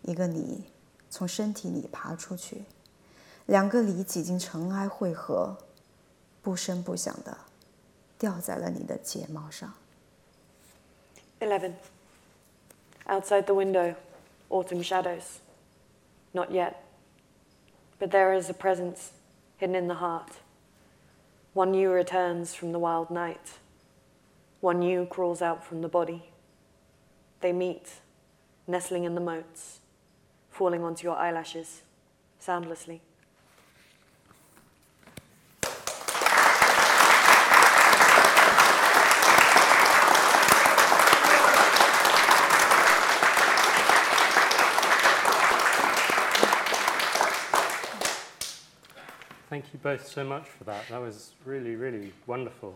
[0.00, 0.64] 一个你
[1.10, 2.64] 从身体里爬出去，
[3.44, 5.58] 两个你几经尘埃汇合，
[6.40, 7.36] 不声不响的
[8.18, 9.70] 掉在了你的睫毛上。
[11.38, 11.74] Eleven.
[13.04, 13.94] Outside the window,
[14.48, 15.20] autumn shadows.
[16.32, 16.76] Not yet.
[18.02, 19.12] But there is a presence
[19.58, 20.38] hidden in the heart.
[21.54, 23.60] One new returns from the wild night.
[24.60, 26.24] One new crawls out from the body.
[27.42, 28.00] They meet,
[28.66, 29.78] nestling in the moats,
[30.50, 31.82] falling onto your eyelashes,
[32.40, 33.02] soundlessly.
[49.52, 50.88] Thank you both so much for that.
[50.88, 52.74] That was really, really wonderful.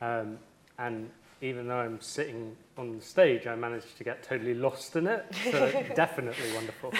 [0.00, 0.38] Um,
[0.78, 5.08] and even though I'm sitting on the stage, I managed to get totally lost in
[5.08, 5.26] it.
[5.50, 6.92] So definitely wonderful.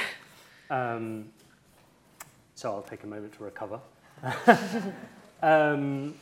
[0.68, 1.26] Um,
[2.56, 3.78] so I'll take a moment to recover.
[5.42, 6.14] um,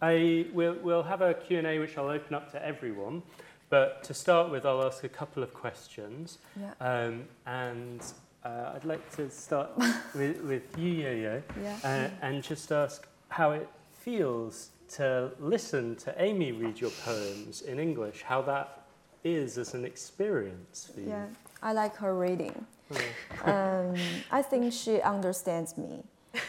[0.00, 3.22] I will we'll have a Q&A which I'll open up to everyone.
[3.68, 6.38] But to start with, I'll ask a couple of questions.
[6.58, 6.72] Yeah.
[6.80, 8.02] Um, and
[8.44, 9.70] uh, I'd like to start
[10.14, 11.76] with, with you, Yoyo, Yeah.
[11.84, 13.68] uh, and just ask how it
[14.00, 18.82] feels to listen to Amy read your poems in English, how that
[19.24, 21.08] is as an experience for you.
[21.08, 21.26] Yeah,
[21.62, 22.66] I like her reading.
[22.92, 23.94] Mm.
[23.94, 24.00] um,
[24.30, 26.02] I think she understands me.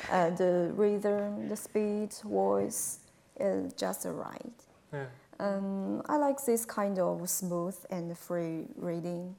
[0.09, 2.99] Uh, the rhythm, the speed, voice
[3.39, 4.53] is just right.
[4.91, 5.05] Yeah.
[5.39, 9.35] Um, I like this kind of smooth and free reading.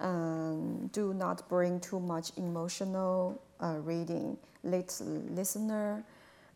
[0.00, 4.36] Um, do not bring too much emotional uh, reading.
[4.64, 6.04] Let listener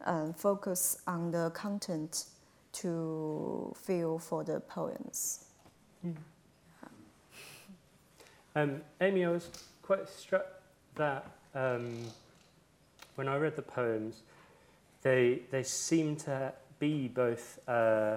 [0.04, 2.24] um, focus on the content
[2.72, 5.44] to feel for the poems.
[8.54, 9.48] Um, Amy, I was
[9.82, 10.46] quite struck
[10.96, 12.04] that um,
[13.14, 14.22] when I read the poems,
[15.02, 18.16] they, they seem to be both uh,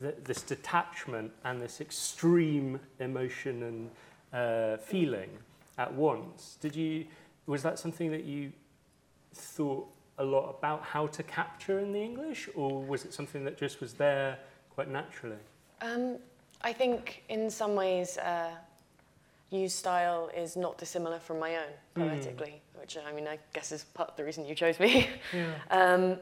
[0.00, 3.90] th- this detachment and this extreme emotion and
[4.32, 5.30] uh, feeling
[5.78, 6.56] at once.
[6.60, 7.06] Did you,
[7.46, 8.52] was that something that you
[9.34, 9.88] thought
[10.18, 13.80] a lot about how to capture in the English, or was it something that just
[13.80, 14.38] was there
[14.74, 15.38] quite naturally?
[15.80, 16.18] Um,
[16.62, 18.50] I think in some ways, uh,
[19.50, 23.84] Yu's style is not dissimilar from my own poetically, which I mean, I guess is
[23.84, 25.08] part of the reason you chose me.
[25.32, 25.54] Yeah.
[25.70, 26.18] um,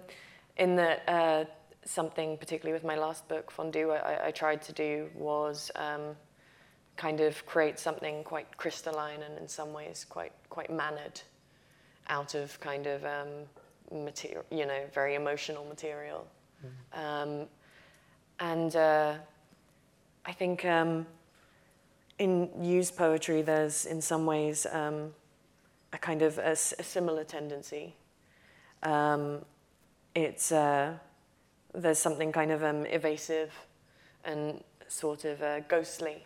[0.57, 1.45] in that uh,
[1.85, 6.17] something, particularly with my last book, Fondue, I, I tried to do was um,
[6.99, 11.21] kind of create something quite crystalline and in some ways quite quite mannered
[12.09, 13.29] out of kind of um,
[14.05, 16.27] material, you know, very emotional material.
[16.93, 17.47] Um,
[18.41, 19.15] and uh,
[20.27, 21.07] I think um,
[22.19, 25.15] in Yu's poetry, there's in some ways um,
[25.93, 27.95] a kind of a similar tendency.
[28.83, 29.45] Um,
[30.15, 30.95] it's uh,
[31.75, 33.53] there's something kind of um, evasive
[34.25, 36.25] and sort of uh, ghostly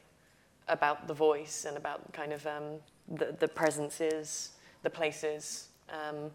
[0.69, 2.65] about the voice and about kind of um,
[3.09, 4.51] the, the presences,
[4.83, 6.31] the places um,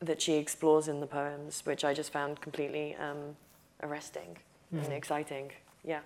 [0.00, 3.36] that she explores in the poems, which I just found completely um,
[3.82, 4.36] arresting
[4.72, 5.50] and exciting.
[5.84, 6.00] Yeah.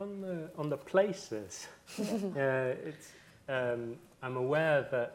[0.00, 1.66] On the on the places,
[1.98, 3.12] uh, it's
[3.48, 5.14] um, I'm aware that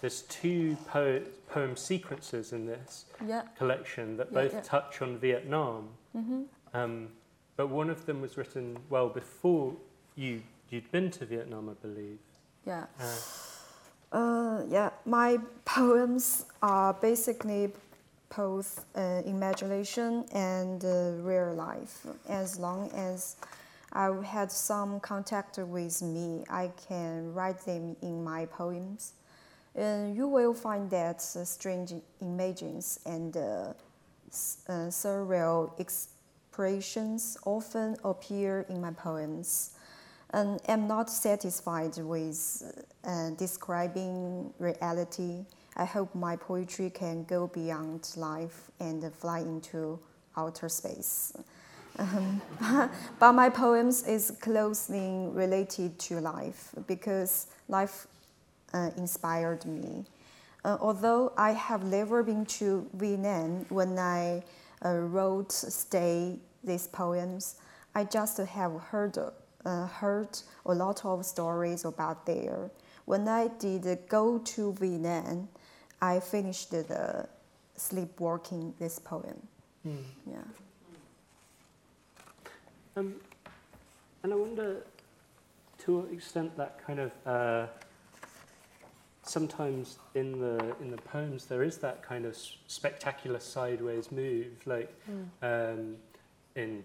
[0.00, 3.42] there's two po- poem sequences in this Yeah.
[3.56, 4.60] collection that Yeah, both yeah.
[4.62, 5.88] touch on Vietnam.
[6.74, 7.08] Um,
[7.56, 9.74] but one of them was written well before
[10.16, 12.18] you you'd been to Vietnam, I believe.
[12.66, 12.84] Yeah.
[13.00, 13.04] Uh,
[14.12, 17.72] Uh, yeah, my poems are basically
[18.36, 22.06] both uh, imagination and uh, real life.
[22.28, 23.36] As long as
[23.92, 29.14] I've had some contact with me, I can write them in my poems.
[29.74, 33.72] And you will find that uh, strange images and uh,
[34.30, 34.58] s-
[36.58, 39.70] uh, often appear in my poems
[40.30, 45.44] and am not satisfied with uh, describing reality.
[45.76, 49.98] I hope my poetry can go beyond life and fly into
[50.36, 51.32] outer space.
[51.98, 52.42] Um,
[53.18, 58.06] but my poems is closely related to life because life
[58.72, 60.04] uh, inspired me.
[60.64, 64.42] Uh, although I have never been to Vietnam when I
[64.82, 67.56] wrote stay these poems,
[67.94, 69.18] I just have heard
[69.64, 72.70] uh, heard a lot of stories about there.
[73.06, 75.48] when I did go to Vietnam,
[76.00, 77.28] I finished the
[77.76, 79.46] sleepwalking this poem.
[79.86, 79.96] Mm.
[80.26, 80.36] Yeah.
[82.96, 83.14] Um,
[84.22, 84.82] and I wonder
[85.78, 87.66] to what extent that kind of uh,
[89.26, 94.94] sometimes in the in the poems there is that kind of spectacular sideways move, like
[95.42, 95.96] um,
[96.54, 96.84] in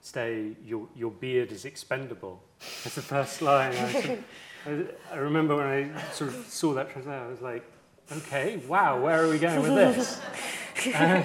[0.00, 2.42] "Stay, your your beard is expendable."
[2.84, 3.72] That's the first line.
[3.72, 4.24] I, sort of-
[4.66, 7.64] I, I remember when I sort of saw that translation, I was like,
[8.12, 10.20] "Okay, wow, where are we going with this?"
[10.94, 11.22] Uh,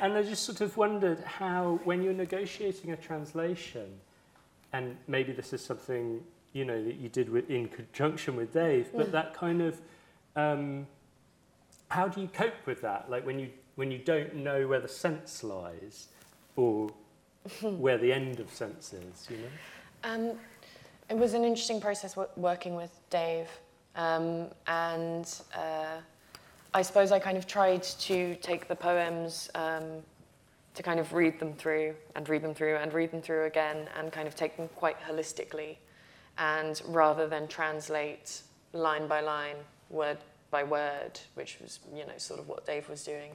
[0.00, 3.86] and I just sort of wondered how, when you're negotiating a translation,
[4.72, 6.22] and maybe this is something
[6.56, 9.80] you know that you did with, in conjunction with Dave, but that kind of,
[10.34, 10.86] um,
[11.88, 13.10] how do you cope with that?
[13.10, 16.08] Like when you when you don't know where the sense lies,
[16.56, 16.90] or
[17.60, 19.42] where the end of sense is, you know?
[20.02, 20.38] Um,
[21.10, 23.48] it was an interesting process w- working with Dave,
[23.94, 25.98] um, and uh,
[26.72, 30.02] I suppose I kind of tried to take the poems um,
[30.74, 33.88] to kind of read them through and read them through and read them through again,
[33.98, 35.76] and kind of take them quite holistically,
[36.38, 39.56] and rather than translate line by line,
[39.90, 40.18] word
[40.50, 43.32] by word, which was you know sort of what Dave was doing,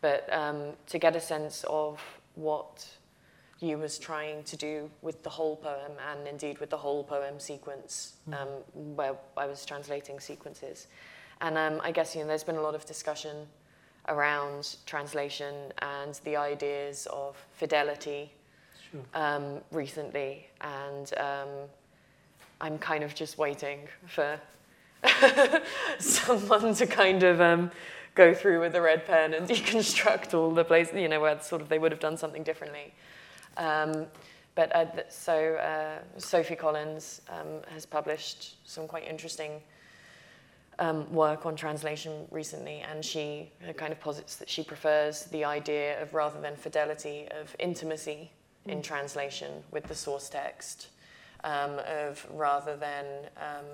[0.00, 2.00] but um, to get a sense of
[2.34, 2.86] what
[3.60, 7.38] Yu was trying to do with the whole poem and indeed with the whole poem
[7.38, 8.48] sequence um,
[8.96, 10.86] where I was translating sequences.
[11.40, 13.46] And um, I guess you know there's been a lot of discussion
[14.08, 18.32] around translation and the ideas of fidelity
[18.90, 19.00] Sure.
[19.14, 21.48] um, recently, and um,
[22.64, 24.40] I'm kind of just waiting for
[25.98, 27.70] someone to kind of um,
[28.14, 31.60] go through with a red pen and deconstruct all the places, you know, where sort
[31.60, 32.94] of they would have done something differently.
[33.58, 34.06] Um,
[34.54, 39.60] but uh, so uh, Sophie Collins um, has published some quite interesting
[40.78, 46.00] um, work on translation recently, and she kind of posits that she prefers the idea
[46.00, 48.30] of rather than fidelity of intimacy
[48.64, 50.88] in translation with the source text,
[51.44, 53.04] um, of rather than
[53.36, 53.66] um,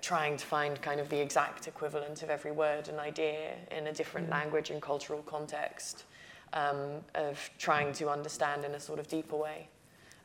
[0.00, 3.92] trying to find kind of the exact equivalent of every word and idea in a
[3.92, 6.04] different language and cultural context,
[6.52, 9.68] um, of trying to understand in a sort of deeper way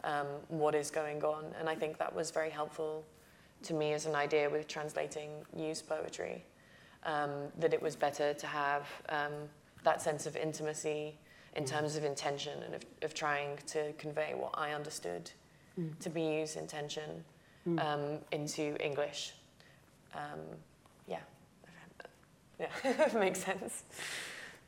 [0.04, 1.46] um, what is going on.
[1.60, 3.04] And I think that was very helpful
[3.64, 6.44] to me as an idea with translating Yu's poetry,
[7.06, 9.34] um, that it was better to have um,
[9.84, 11.16] that sense of intimacy
[11.56, 15.30] in terms of intention and of, of trying to convey what I understood
[16.00, 17.24] to be Yu's intention
[17.78, 19.34] um, into English.
[20.14, 20.40] Um,
[21.08, 21.20] yeah,
[22.60, 23.84] yeah, makes sense.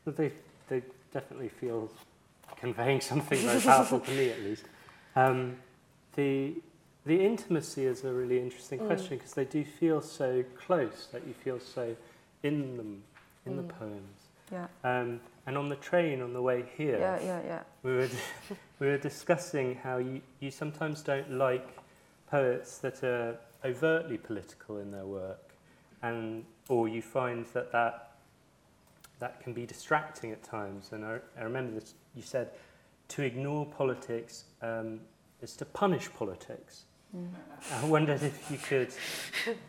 [0.04, 0.32] But they,
[0.68, 0.82] they
[1.12, 1.90] definitely feel
[2.56, 4.64] conveying something very powerful to me, at least.
[5.16, 5.56] Um,
[6.16, 6.54] the,
[7.06, 8.86] the intimacy is a really interesting Mm.
[8.86, 11.94] question because they do feel so close, that you feel so
[12.42, 13.02] in them,
[13.46, 13.68] in the Mm.
[13.78, 14.23] poems.
[14.52, 14.66] Yeah.
[14.82, 17.62] Um, and on the train on the way here, Yeah, yeah, yeah.
[17.82, 18.08] we were,
[18.78, 21.76] we were discussing how you, you sometimes don't like
[22.30, 25.54] poets that are overtly political in their work,
[26.02, 28.12] and or you find that that,
[29.18, 30.92] that can be distracting at times.
[30.92, 32.50] And I, I remember that you said
[33.08, 35.00] to ignore politics um,
[35.42, 36.84] is to punish politics.
[37.72, 38.92] I wondered if you could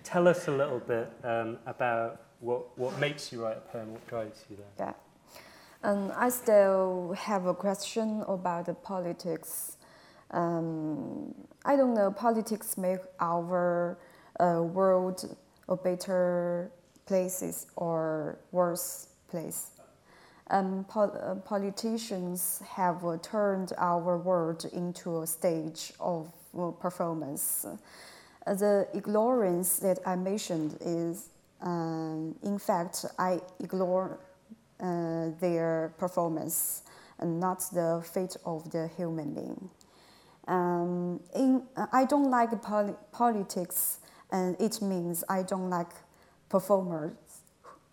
[0.04, 4.08] tell us a little bit um, about what, what makes you write a poem, what
[4.08, 4.88] drives you there.
[4.88, 4.94] Yeah.
[5.90, 9.78] And I still have a question about the politics.
[10.32, 11.34] Um,
[11.64, 13.98] I don't know, politics make our
[14.40, 15.38] uh, world
[15.70, 16.72] a better
[17.06, 19.72] places or worse place.
[20.50, 27.66] Um, uh, politicians have uh, turned our world into a stage of uh, performance.
[28.46, 31.30] Uh, the ignorance that I mentioned is,
[31.62, 34.20] um, in fact, I ignore
[34.80, 36.84] uh, their performance
[37.20, 39.70] and not the fate of the human being.
[40.48, 44.00] Um, in, I don't like poli- politics,
[44.32, 45.92] and it means I don't like
[46.50, 47.14] performers,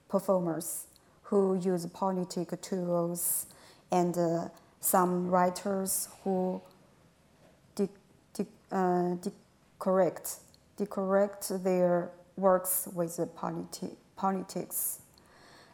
[0.09, 0.87] performers
[1.23, 3.47] who use politic tools,
[3.91, 4.49] and uh,
[4.81, 6.61] some writers who
[7.75, 7.89] de-
[8.35, 9.33] de- uh, de-
[9.79, 10.37] correct,
[10.77, 15.01] decorrect their works with the politi- politics.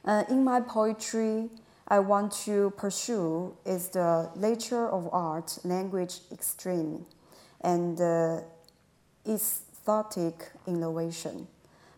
[0.04, 1.48] Uh, in my poetry,
[1.88, 7.06] I want to pursue is the nature of art, language extreme,
[7.62, 8.40] and uh,
[9.26, 11.46] aesthetic innovation.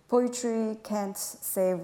[0.09, 1.81] Poetry can't save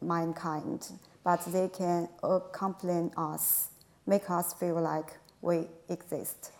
[0.00, 0.88] mankind,
[1.24, 3.68] but they can accompany us,
[4.06, 6.52] make us feel like we exist.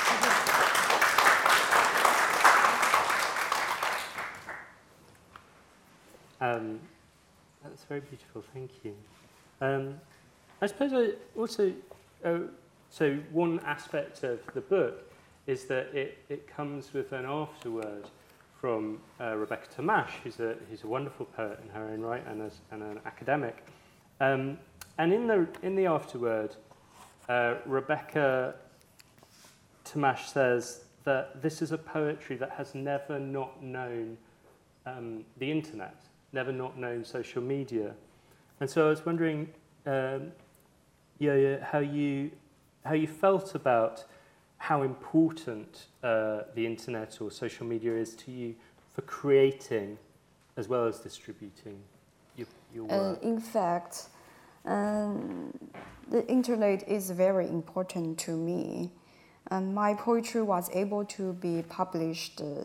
[6.40, 6.80] Um,
[7.62, 8.94] that's very beautiful, thank you.
[9.60, 10.00] Um,
[10.62, 11.72] I suppose I also,
[12.24, 12.38] uh,
[12.88, 15.10] so one aspect of the book
[15.46, 18.06] is that it, it comes with an afterword
[18.60, 22.42] from uh, Rebecca Tamás, who's a, who's a wonderful poet in her own right and,
[22.42, 23.64] as, and an academic.
[24.20, 24.58] Um,
[24.98, 26.56] and in the, in the afterword,
[27.28, 28.54] uh, Rebecca
[29.84, 34.18] Tamás says that this is a poetry that has never not known
[34.86, 35.96] um, the internet,
[36.32, 37.94] never not known social media.
[38.60, 39.48] And so I was wondering,
[39.86, 40.32] um,
[41.18, 42.30] yeah, yeah, how you
[42.84, 44.04] how you felt about
[44.58, 48.54] how important uh, the internet or social media is to you
[48.94, 49.98] for creating
[50.56, 51.78] as well as distributing
[52.36, 53.18] your, your work.
[53.18, 54.08] Uh, in fact,
[54.66, 55.52] um,
[56.10, 58.90] the internet is very important to me.
[59.50, 62.64] And my poetry was able to be published uh,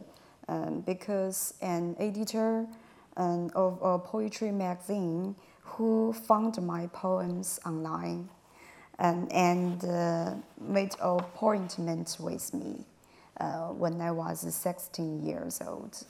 [0.51, 2.67] um, because an editor
[3.17, 8.29] um, of a poetry magazine who found my poems online
[8.99, 9.31] and,
[9.83, 12.85] uh, made an appointment with me
[13.39, 16.03] uh, when I was 16 years old.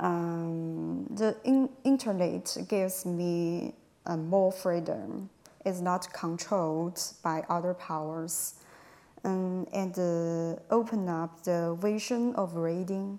[0.00, 3.74] Um, the in- internet gives me
[4.06, 5.30] uh, more freedom.
[5.64, 8.54] It's not controlled by other powers,
[9.24, 13.18] um, and uh, open up the vision of reading.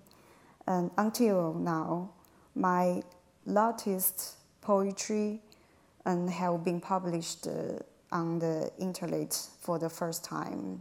[0.66, 2.10] And until now,
[2.56, 3.02] my
[3.44, 5.40] latest poetry
[6.04, 7.78] and have been published uh,
[8.10, 10.80] on the internet for the first time,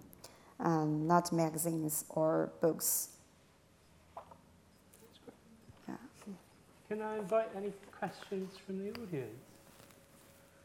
[0.59, 3.09] um, not magazines or books.
[5.88, 5.95] Yeah.
[6.88, 9.30] Can I invite any questions from the audience?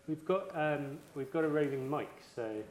[0.07, 2.63] We've got um, we've got a roving mic, so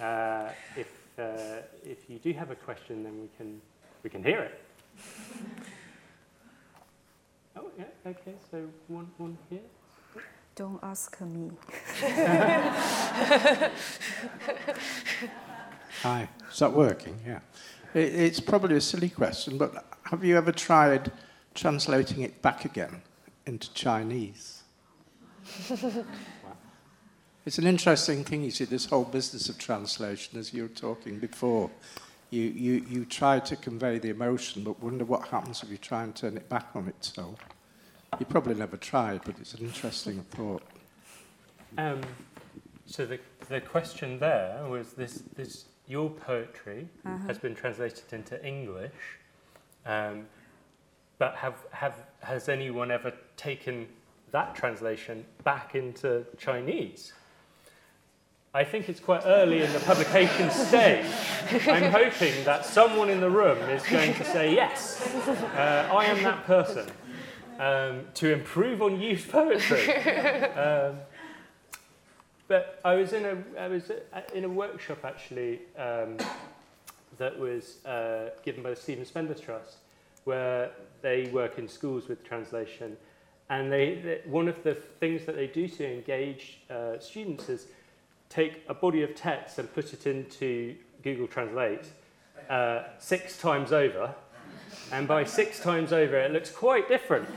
[0.00, 3.60] uh, if uh, if you do have a question, then we can
[4.02, 4.60] we can hear it.
[7.58, 8.34] Oh yeah, okay.
[8.50, 9.60] So one one here.
[10.54, 11.50] Don't ask me.
[16.02, 17.18] Hi, is that working?
[17.24, 17.40] Yeah.
[17.94, 21.12] It, it's probably a silly question, but have you ever tried
[21.54, 23.02] translating it back again
[23.46, 24.62] into Chinese?
[27.48, 31.18] It's an interesting thing, you see, this whole business of translation, as you were talking
[31.18, 31.70] before.
[32.30, 36.02] You, you, you try to convey the emotion, but wonder what happens if you try
[36.02, 37.38] and turn it back on itself.
[38.18, 40.62] You probably never tried, but it's an interesting thought.
[41.76, 42.00] Um,
[42.86, 43.18] so the
[43.48, 46.88] the question there was this this your poetry
[47.26, 48.92] has been translated into English,
[49.86, 50.26] um,
[51.18, 53.86] but have have has anyone ever taken
[54.32, 57.12] that translation back into Chinese?
[58.54, 61.04] I think it's quite early in the publication stage.
[61.68, 65.02] I'm hoping that someone in the room is going to say yes.
[65.26, 66.90] Uh, I am that person
[67.58, 69.94] um, to improve on Yu's poetry.
[70.58, 70.98] Um,
[72.48, 76.16] but I was in a I was uh, in a workshop actually um,
[77.18, 79.76] that was uh, given by the Stephen Spender's Trust,
[80.24, 80.70] where
[81.02, 82.96] they work in schools with translation,
[83.50, 87.66] and they, they one of the things that they do to engage uh, students is
[88.28, 91.86] take a body of text and put it into Google Translate
[92.48, 94.14] uh, six times over.
[94.92, 97.28] And by six times over, it looks quite different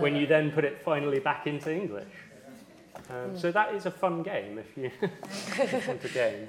[0.00, 2.08] when you then put it finally back into English.
[3.08, 4.90] Um, so that is a fun game if you
[5.88, 6.48] want a game.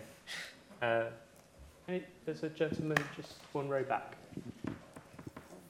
[0.81, 1.05] Uh,
[1.87, 4.15] any, there's a gentleman just one row back.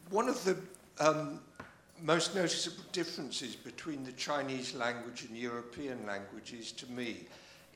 [0.09, 0.57] One of the
[0.99, 1.39] um,
[2.01, 7.27] most noticeable differences between the Chinese language and European languages to me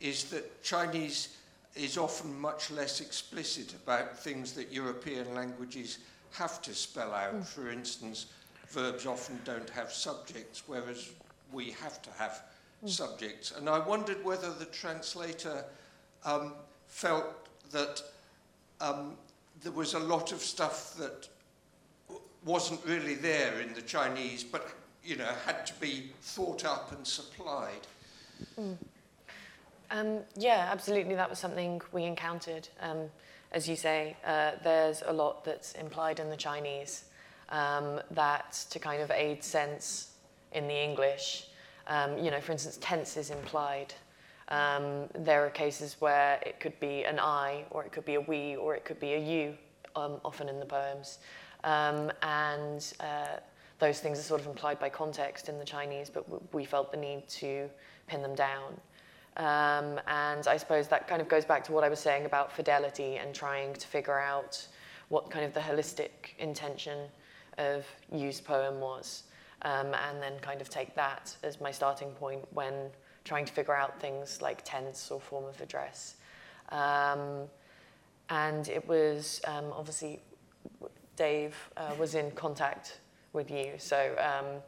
[0.02, 1.38] is that Chinese
[1.76, 6.00] is often much less explicit about things that European languages
[6.32, 7.46] have to spell out.
[7.46, 8.28] For instance,
[8.70, 11.12] verbs often don't have subjects, whereas
[11.52, 12.44] we have to have
[12.86, 13.52] subjects.
[13.52, 15.66] And I wondered whether the translator
[16.24, 16.54] um,
[16.88, 18.02] felt that
[18.82, 19.16] um,
[19.64, 21.28] there was a lot of stuff that
[22.46, 24.68] wasn't really there in the Chinese, but
[25.04, 27.88] you know had to be thought up and supplied.
[29.92, 31.16] Um, yeah, absolutely.
[31.16, 32.68] That was something we encountered.
[32.82, 33.10] Um,
[33.52, 37.06] as you say, uh, there's a lot that's implied in the Chinese
[37.50, 40.12] um, that to kind of aid sense
[40.52, 41.48] in the English.
[41.88, 43.94] Um, you know, for instance, tense is implied.
[44.50, 48.22] Um, there are cases where it could be an I, or it could be a
[48.22, 49.56] we, or it could be a you,
[49.96, 51.20] um, often in the poems.
[51.64, 53.38] And uh,
[53.80, 56.98] those things are sort of implied by context in the Chinese, but we felt the
[56.98, 57.70] need to
[58.08, 58.80] pin them down.
[59.38, 62.52] Um, and I suppose that kind of goes back to what I was saying about
[62.52, 64.66] fidelity and trying to figure out
[65.10, 67.10] what kind of the holistic intention
[67.58, 69.24] of Yu's poem was.
[69.66, 72.74] um, and then kind of take that as my starting point when
[73.24, 76.16] trying to figure out things like tense or form of address.
[76.70, 77.50] Um,
[78.30, 80.20] and it was um, obviously
[81.16, 83.00] Dave uh, was in contact
[83.34, 84.62] with you, so um,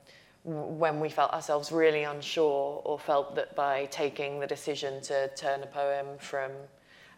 [0.47, 5.61] when we felt ourselves really unsure or felt that by taking the decision to turn
[5.61, 6.51] a poem from,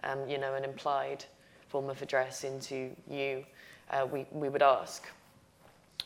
[0.03, 1.23] um, you know, an implied
[1.67, 3.45] form of address into you,
[3.91, 5.07] uh, we, we would ask.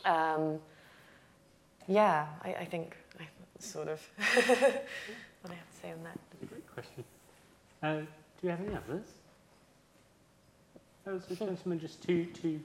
[0.03, 0.59] Um,
[1.87, 3.23] yeah, I, I think I
[3.57, 6.19] sort of what I have to say on that.
[6.49, 7.05] Great question.
[7.81, 8.05] Uh, do
[8.41, 9.05] you have any others?
[11.05, 12.59] That was a gentleman just two, two.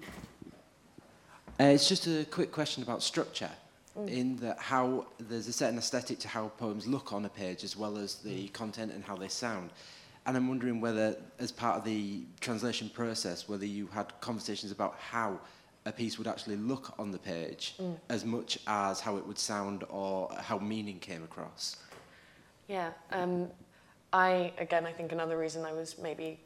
[1.60, 3.50] Uh, it's just a quick question about structure.
[3.98, 4.08] Mm.
[4.08, 7.76] In that, how there's a certain aesthetic to how poems look on a page, as
[7.76, 8.52] well as the mm.
[8.52, 9.70] content and how they sound.
[10.26, 14.96] And I'm wondering whether, as part of the translation process, whether you had conversations about
[14.98, 15.40] how
[15.86, 17.96] a piece would actually look on the page mm.
[18.08, 21.76] as much as how it would sound or how meaning came across.
[22.68, 22.90] Yeah.
[23.10, 23.48] Um,
[24.12, 26.40] I, again, I think another reason I was maybe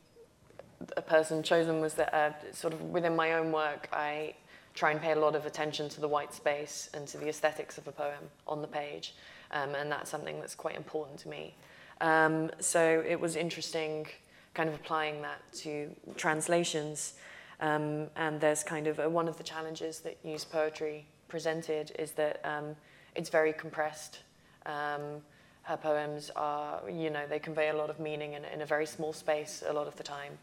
[0.97, 4.35] a person chosen was that uh, sort of within my own work, I
[4.75, 7.79] try and pay a lot of attention to the white space and to the aesthetics
[7.79, 9.15] of a poem on the page.
[9.51, 11.55] Um, and that's something that's quite important to me.
[12.01, 14.07] Um, so it was interesting
[14.55, 17.15] kind of applying that to translations.
[17.61, 22.13] Um, and there's kind of a, one of the challenges that Yu's poetry presented is
[22.13, 22.77] that um,
[23.15, 24.21] it's very compressed.
[24.67, 25.23] Um,
[25.63, 28.87] her poems are, you know, they convey a lot of meaning in, in a very
[28.87, 30.39] small space a lot of the time.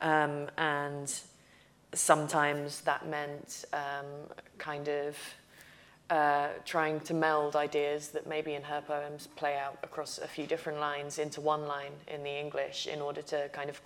[0.00, 1.12] Um, and
[1.92, 4.06] sometimes that meant um,
[4.58, 5.16] kind of
[6.10, 10.46] uh, trying to meld ideas that maybe in her poems play out across a few
[10.46, 13.80] different lines into one line in the English in order to kind of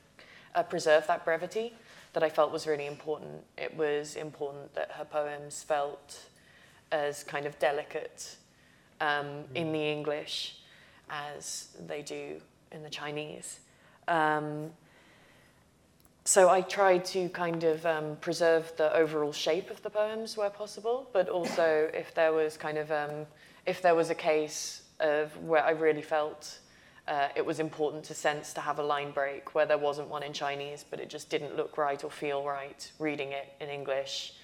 [0.55, 1.74] uh, preserve that brevity
[2.14, 3.44] that I felt was really important.
[3.59, 6.18] It was important that her poems felt
[6.92, 8.36] as kind of delicate
[9.00, 10.61] um, in the English
[11.11, 12.40] as they do
[12.72, 13.61] in the Chinese.
[14.09, 14.70] Um,
[16.25, 20.51] so I tried to kind of um, preserve the overall shape of the poems where
[20.51, 23.27] possible, but also if there was kind of um,
[23.66, 26.59] if there was a case of where I really felt
[27.07, 30.22] uh, it was important to sense to have a line break where there wasn't one
[30.22, 34.35] in Chinese, but it just didn't look right or feel right reading it in English.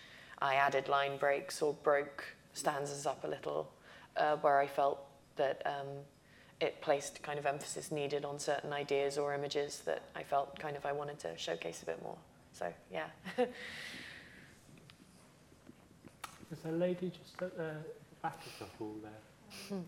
[0.41, 3.71] I added line breaks or broke stanzas up a little
[4.17, 5.01] uh, where I felt
[5.37, 5.87] that um,
[6.61, 10.77] it placed kind of emphasis needed on certain ideas or images that I felt kind
[10.77, 12.17] of I wanted to showcase a bit more.
[12.53, 13.07] So, yeah.
[13.37, 13.47] There's
[16.67, 17.77] a lady just at the
[18.23, 19.79] back of the hall there.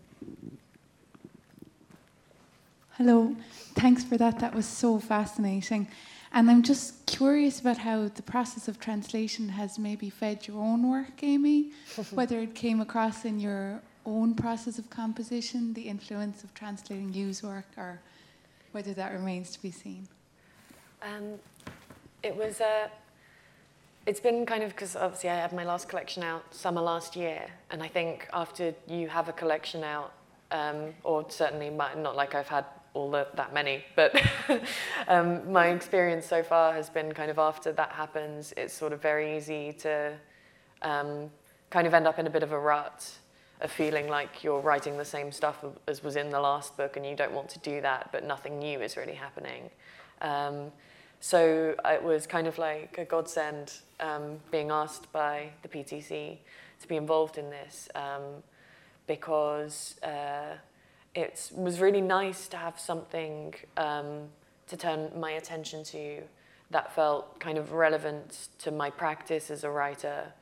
[2.97, 3.35] Hello,
[3.75, 4.39] thanks for that.
[4.39, 5.87] That was so fascinating.
[6.31, 10.89] And I'm just curious about how the process of translation has maybe fed your own
[10.89, 11.71] work, Amy,
[12.11, 17.43] whether it came across in your own process of composition, the influence of translating Yu's
[17.43, 17.99] work, or
[18.71, 20.07] whether that remains to be seen?
[21.01, 21.39] Um,
[22.21, 22.61] it was.
[22.61, 22.87] Uh,
[24.05, 27.45] it's been kind of because obviously I had my last collection out summer last year,
[27.71, 30.11] and I think after you have a collection out,
[30.51, 34.15] um, or certainly my, not like I've had all the, that many, but
[35.07, 39.01] um, my experience so far has been kind of after that happens, it's sort of
[39.01, 40.13] very easy to
[40.81, 41.31] um,
[41.69, 43.09] kind of end up in a bit of a rut
[43.63, 47.05] of feeling like you're writing the same stuff as was in the last book and
[47.05, 49.69] you don't want to do that, but nothing new is really happening.
[50.21, 50.71] Um,
[51.21, 56.37] so it was kind of like a godsend um, being asked by the PTC
[56.81, 58.43] to be involved in this um,
[59.07, 60.55] because uh,
[61.15, 64.27] it was really nice to have something um,
[64.67, 66.21] to turn my attention to
[66.71, 70.33] that felt kind of relevant to my practice as a writer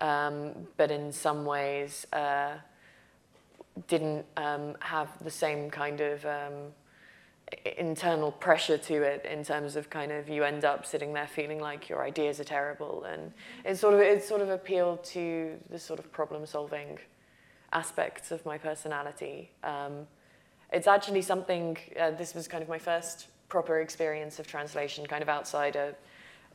[0.00, 2.54] um, but in some ways uh,
[3.88, 6.72] didn't um, have the same kind of um,
[7.78, 11.60] internal pressure to it in terms of kind of you end up sitting there feeling
[11.60, 13.32] like your ideas are terrible and
[13.64, 16.98] it sort of it sort of appealed to the sort of problem solving
[17.72, 19.50] aspects of my personality.
[19.62, 20.06] Um,
[20.72, 25.22] it's actually something, uh, this was kind of my first proper experience of translation kind
[25.22, 25.94] of outside a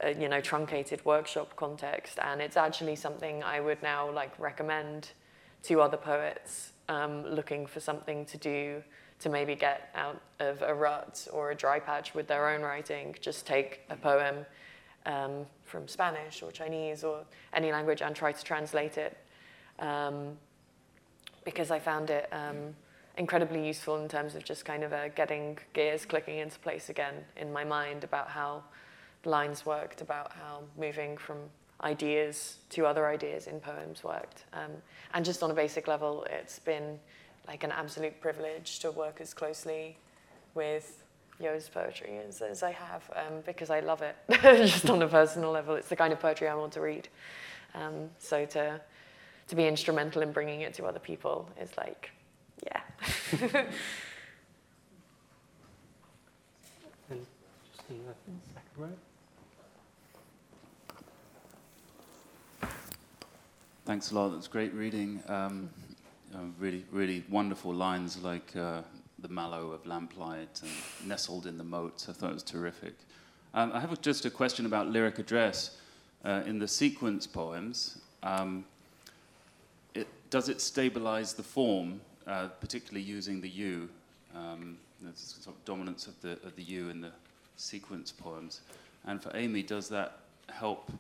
[0.02, 2.20] a, you know, truncated workshop context.
[2.22, 5.10] And it's actually something I would now like recommend
[5.64, 8.84] to other poets um, looking for something to do
[9.20, 13.16] to maybe get out of a rut or a dry patch with their own writing.
[13.22, 14.46] Just take a poem
[15.06, 17.24] um, from Spanish or Chinese or
[17.54, 19.18] any language and try to translate it.
[19.80, 20.38] Um,
[21.43, 22.76] because I found it um,
[23.18, 27.14] incredibly useful in terms of just kind of uh, getting gears clicking into place again
[27.38, 28.64] in my mind about how
[29.26, 31.38] lines worked about how moving from
[31.82, 34.45] ideas, to other ideas in poems worked.
[34.53, 34.71] Um,
[35.13, 36.99] and just on a basic level, it's been
[37.47, 39.97] like an absolute privilege to work as closely
[40.53, 41.03] with
[41.39, 45.51] Yo's poetry as, as I have um, because I love it just on a personal
[45.51, 45.76] level.
[45.76, 47.09] It's the kind of poetry I want to read.
[47.73, 48.80] Um, so to,
[49.49, 52.11] to be instrumental in bringing it to other people is like,
[52.63, 52.82] yeah.
[57.09, 57.26] and
[57.76, 58.13] just in the
[58.53, 58.89] second row.
[63.86, 64.30] Thanks a lot.
[64.30, 65.22] That's great reading.
[65.28, 65.70] Um,
[66.34, 68.82] uh, really, really wonderful lines like uh,
[69.20, 72.08] the mallow of lamplight and nestled in the moat.
[72.10, 72.96] I thought it was terrific.
[73.54, 75.78] Um, I have just a question about lyric address.
[76.24, 78.66] Uh, in the sequence poems, um,
[79.94, 83.88] it, does it stabilize the form, uh, particularly using the U?
[84.36, 87.12] Um, the sort of dominance of the, of the U in the
[87.56, 88.62] sequence poems.
[89.06, 90.92] And for Amy, does that help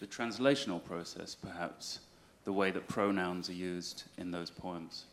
[0.00, 1.98] the translational process, perhaps?
[2.44, 5.04] The way that pronouns are used in those poems?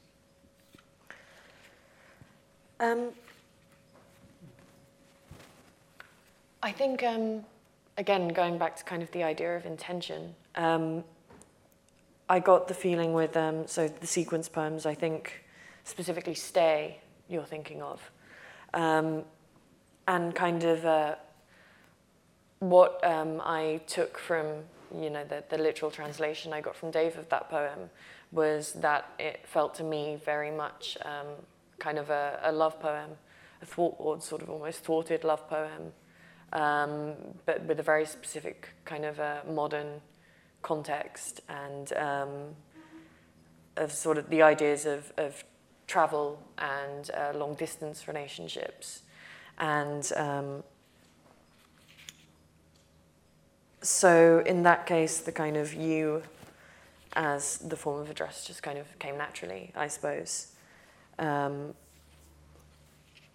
[2.80, 3.10] Um,
[6.64, 7.44] I think, um,
[7.98, 11.04] again, going back to kind of the idea of intention, um,
[12.30, 15.44] I got the feeling with, um, so the sequence poems, I think
[15.84, 18.12] specifically Stay, you're thinking of,
[18.74, 19.24] um,
[20.08, 21.16] and kind of uh,
[22.60, 24.64] what um, I took from
[24.96, 27.90] you know, the, the literal translation I got from Dave of that poem
[28.32, 31.28] was that it felt to me very much um,
[31.80, 33.12] kind of a, a love poem,
[33.62, 35.92] a or sort of almost thwarted love poem,
[36.54, 37.14] um,
[37.46, 40.02] but with a very specific kind of a modern
[40.62, 42.56] context and um,
[43.78, 45.44] of sort of the ideas of, of
[45.88, 49.02] travel and uh, long distance relationships.
[49.58, 50.64] And um,
[53.82, 56.24] so in that case, the kind of you
[57.14, 60.48] as the form of address just kind of came naturally, I suppose.
[61.18, 61.74] Um,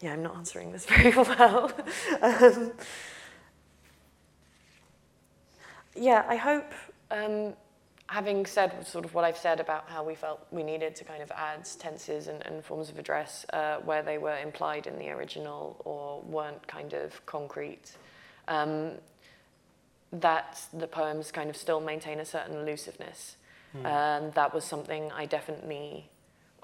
[0.01, 1.73] yeah, I'm not answering this very well.
[2.23, 2.73] um,
[5.97, 6.73] yeah, I hope,
[7.11, 7.55] um,
[8.07, 11.23] having said sort of what I've said about how we felt we needed to kind
[11.23, 15.11] of add tenses and, and forms of address uh, where they were implied in the
[15.11, 17.93] original or weren't kind of concrete,
[18.49, 18.93] um,
[20.15, 23.37] that the poems kind of still maintain a certain elusiveness.
[23.77, 23.87] Mm.
[23.87, 26.09] And that was something I definitely,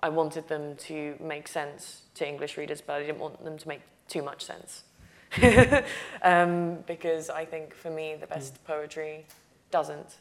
[0.03, 3.69] I wanted them to make sense to English readers, but I didn't want them to
[3.69, 4.85] make too much sense.
[6.23, 8.67] um, because I think for me, the best mm.
[8.67, 9.27] poetry
[9.71, 10.17] doesn't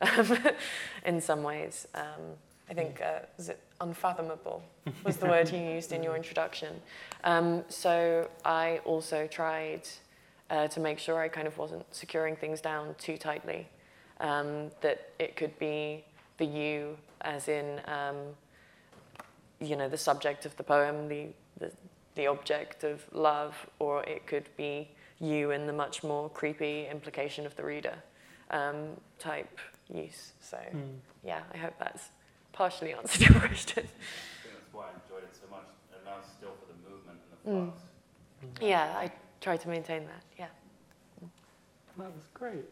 [1.04, 1.86] in some ways.
[1.94, 2.36] Um,
[2.70, 4.62] I think, uh, is it unfathomable
[5.04, 6.80] was the word you used in your introduction.
[7.24, 9.82] Um, so I also tried
[10.52, 13.66] uh, to make sure I kind of wasn't securing things down too tightly.
[14.20, 16.04] Um, that it could be
[16.36, 18.16] the you, as in, um,
[19.60, 21.28] you know, the subject of the poem, the,
[21.58, 21.72] the,
[22.14, 24.88] the object of love, or it could be
[25.18, 27.94] you in the much more creepy implication of the reader
[28.50, 29.58] um, type
[29.92, 30.32] use.
[30.40, 30.82] So, mm.
[31.24, 32.10] yeah, I hope that's
[32.52, 33.88] partially answered your question.
[34.44, 35.66] that's why I enjoyed it so much.
[35.90, 37.72] It allows still for the movement and the
[38.52, 38.68] mm.
[38.68, 39.10] Yeah, I
[39.42, 40.46] try to maintain that, yeah.
[41.98, 42.64] That was great.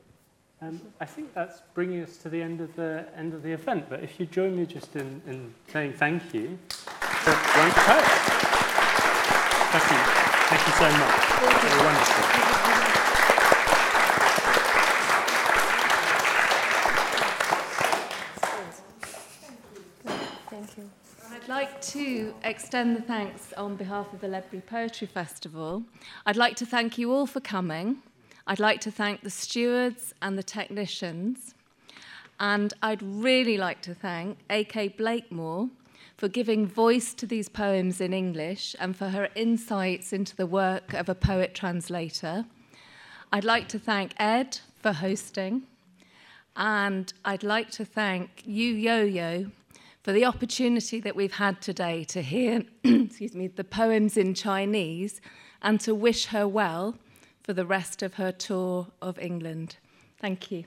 [0.62, 3.86] Um, I think that's bringing us to the end of the end of the event.
[3.88, 6.58] But if you join me just in, in saying thank you.
[6.68, 7.36] Thank
[9.90, 9.98] you.
[10.48, 11.24] Thank you so much.
[11.40, 11.84] Thank you.
[11.84, 12.50] wonderful.
[21.48, 25.84] like to extend the thanks on behalf of the Ledbury Poetry Festival.
[26.26, 28.02] I'd like to thank you all for coming.
[28.46, 31.54] I'd like to thank the stewards and the technicians.
[32.38, 34.88] And I'd really like to thank A.K.
[34.88, 35.68] Blakemore
[36.16, 40.92] for giving voice to these poems in English and for her insights into the work
[40.94, 42.44] of a poet translator.
[43.32, 45.62] I'd like to thank Ed for hosting.
[46.56, 49.52] And I'd like to thank you, Yoyo,
[50.10, 55.20] for the opportunity that we've had today to hear excuse me, the poems in Chinese
[55.62, 56.96] and to wish her well
[57.44, 59.76] for the rest of her tour of England.
[60.18, 60.64] Thank you.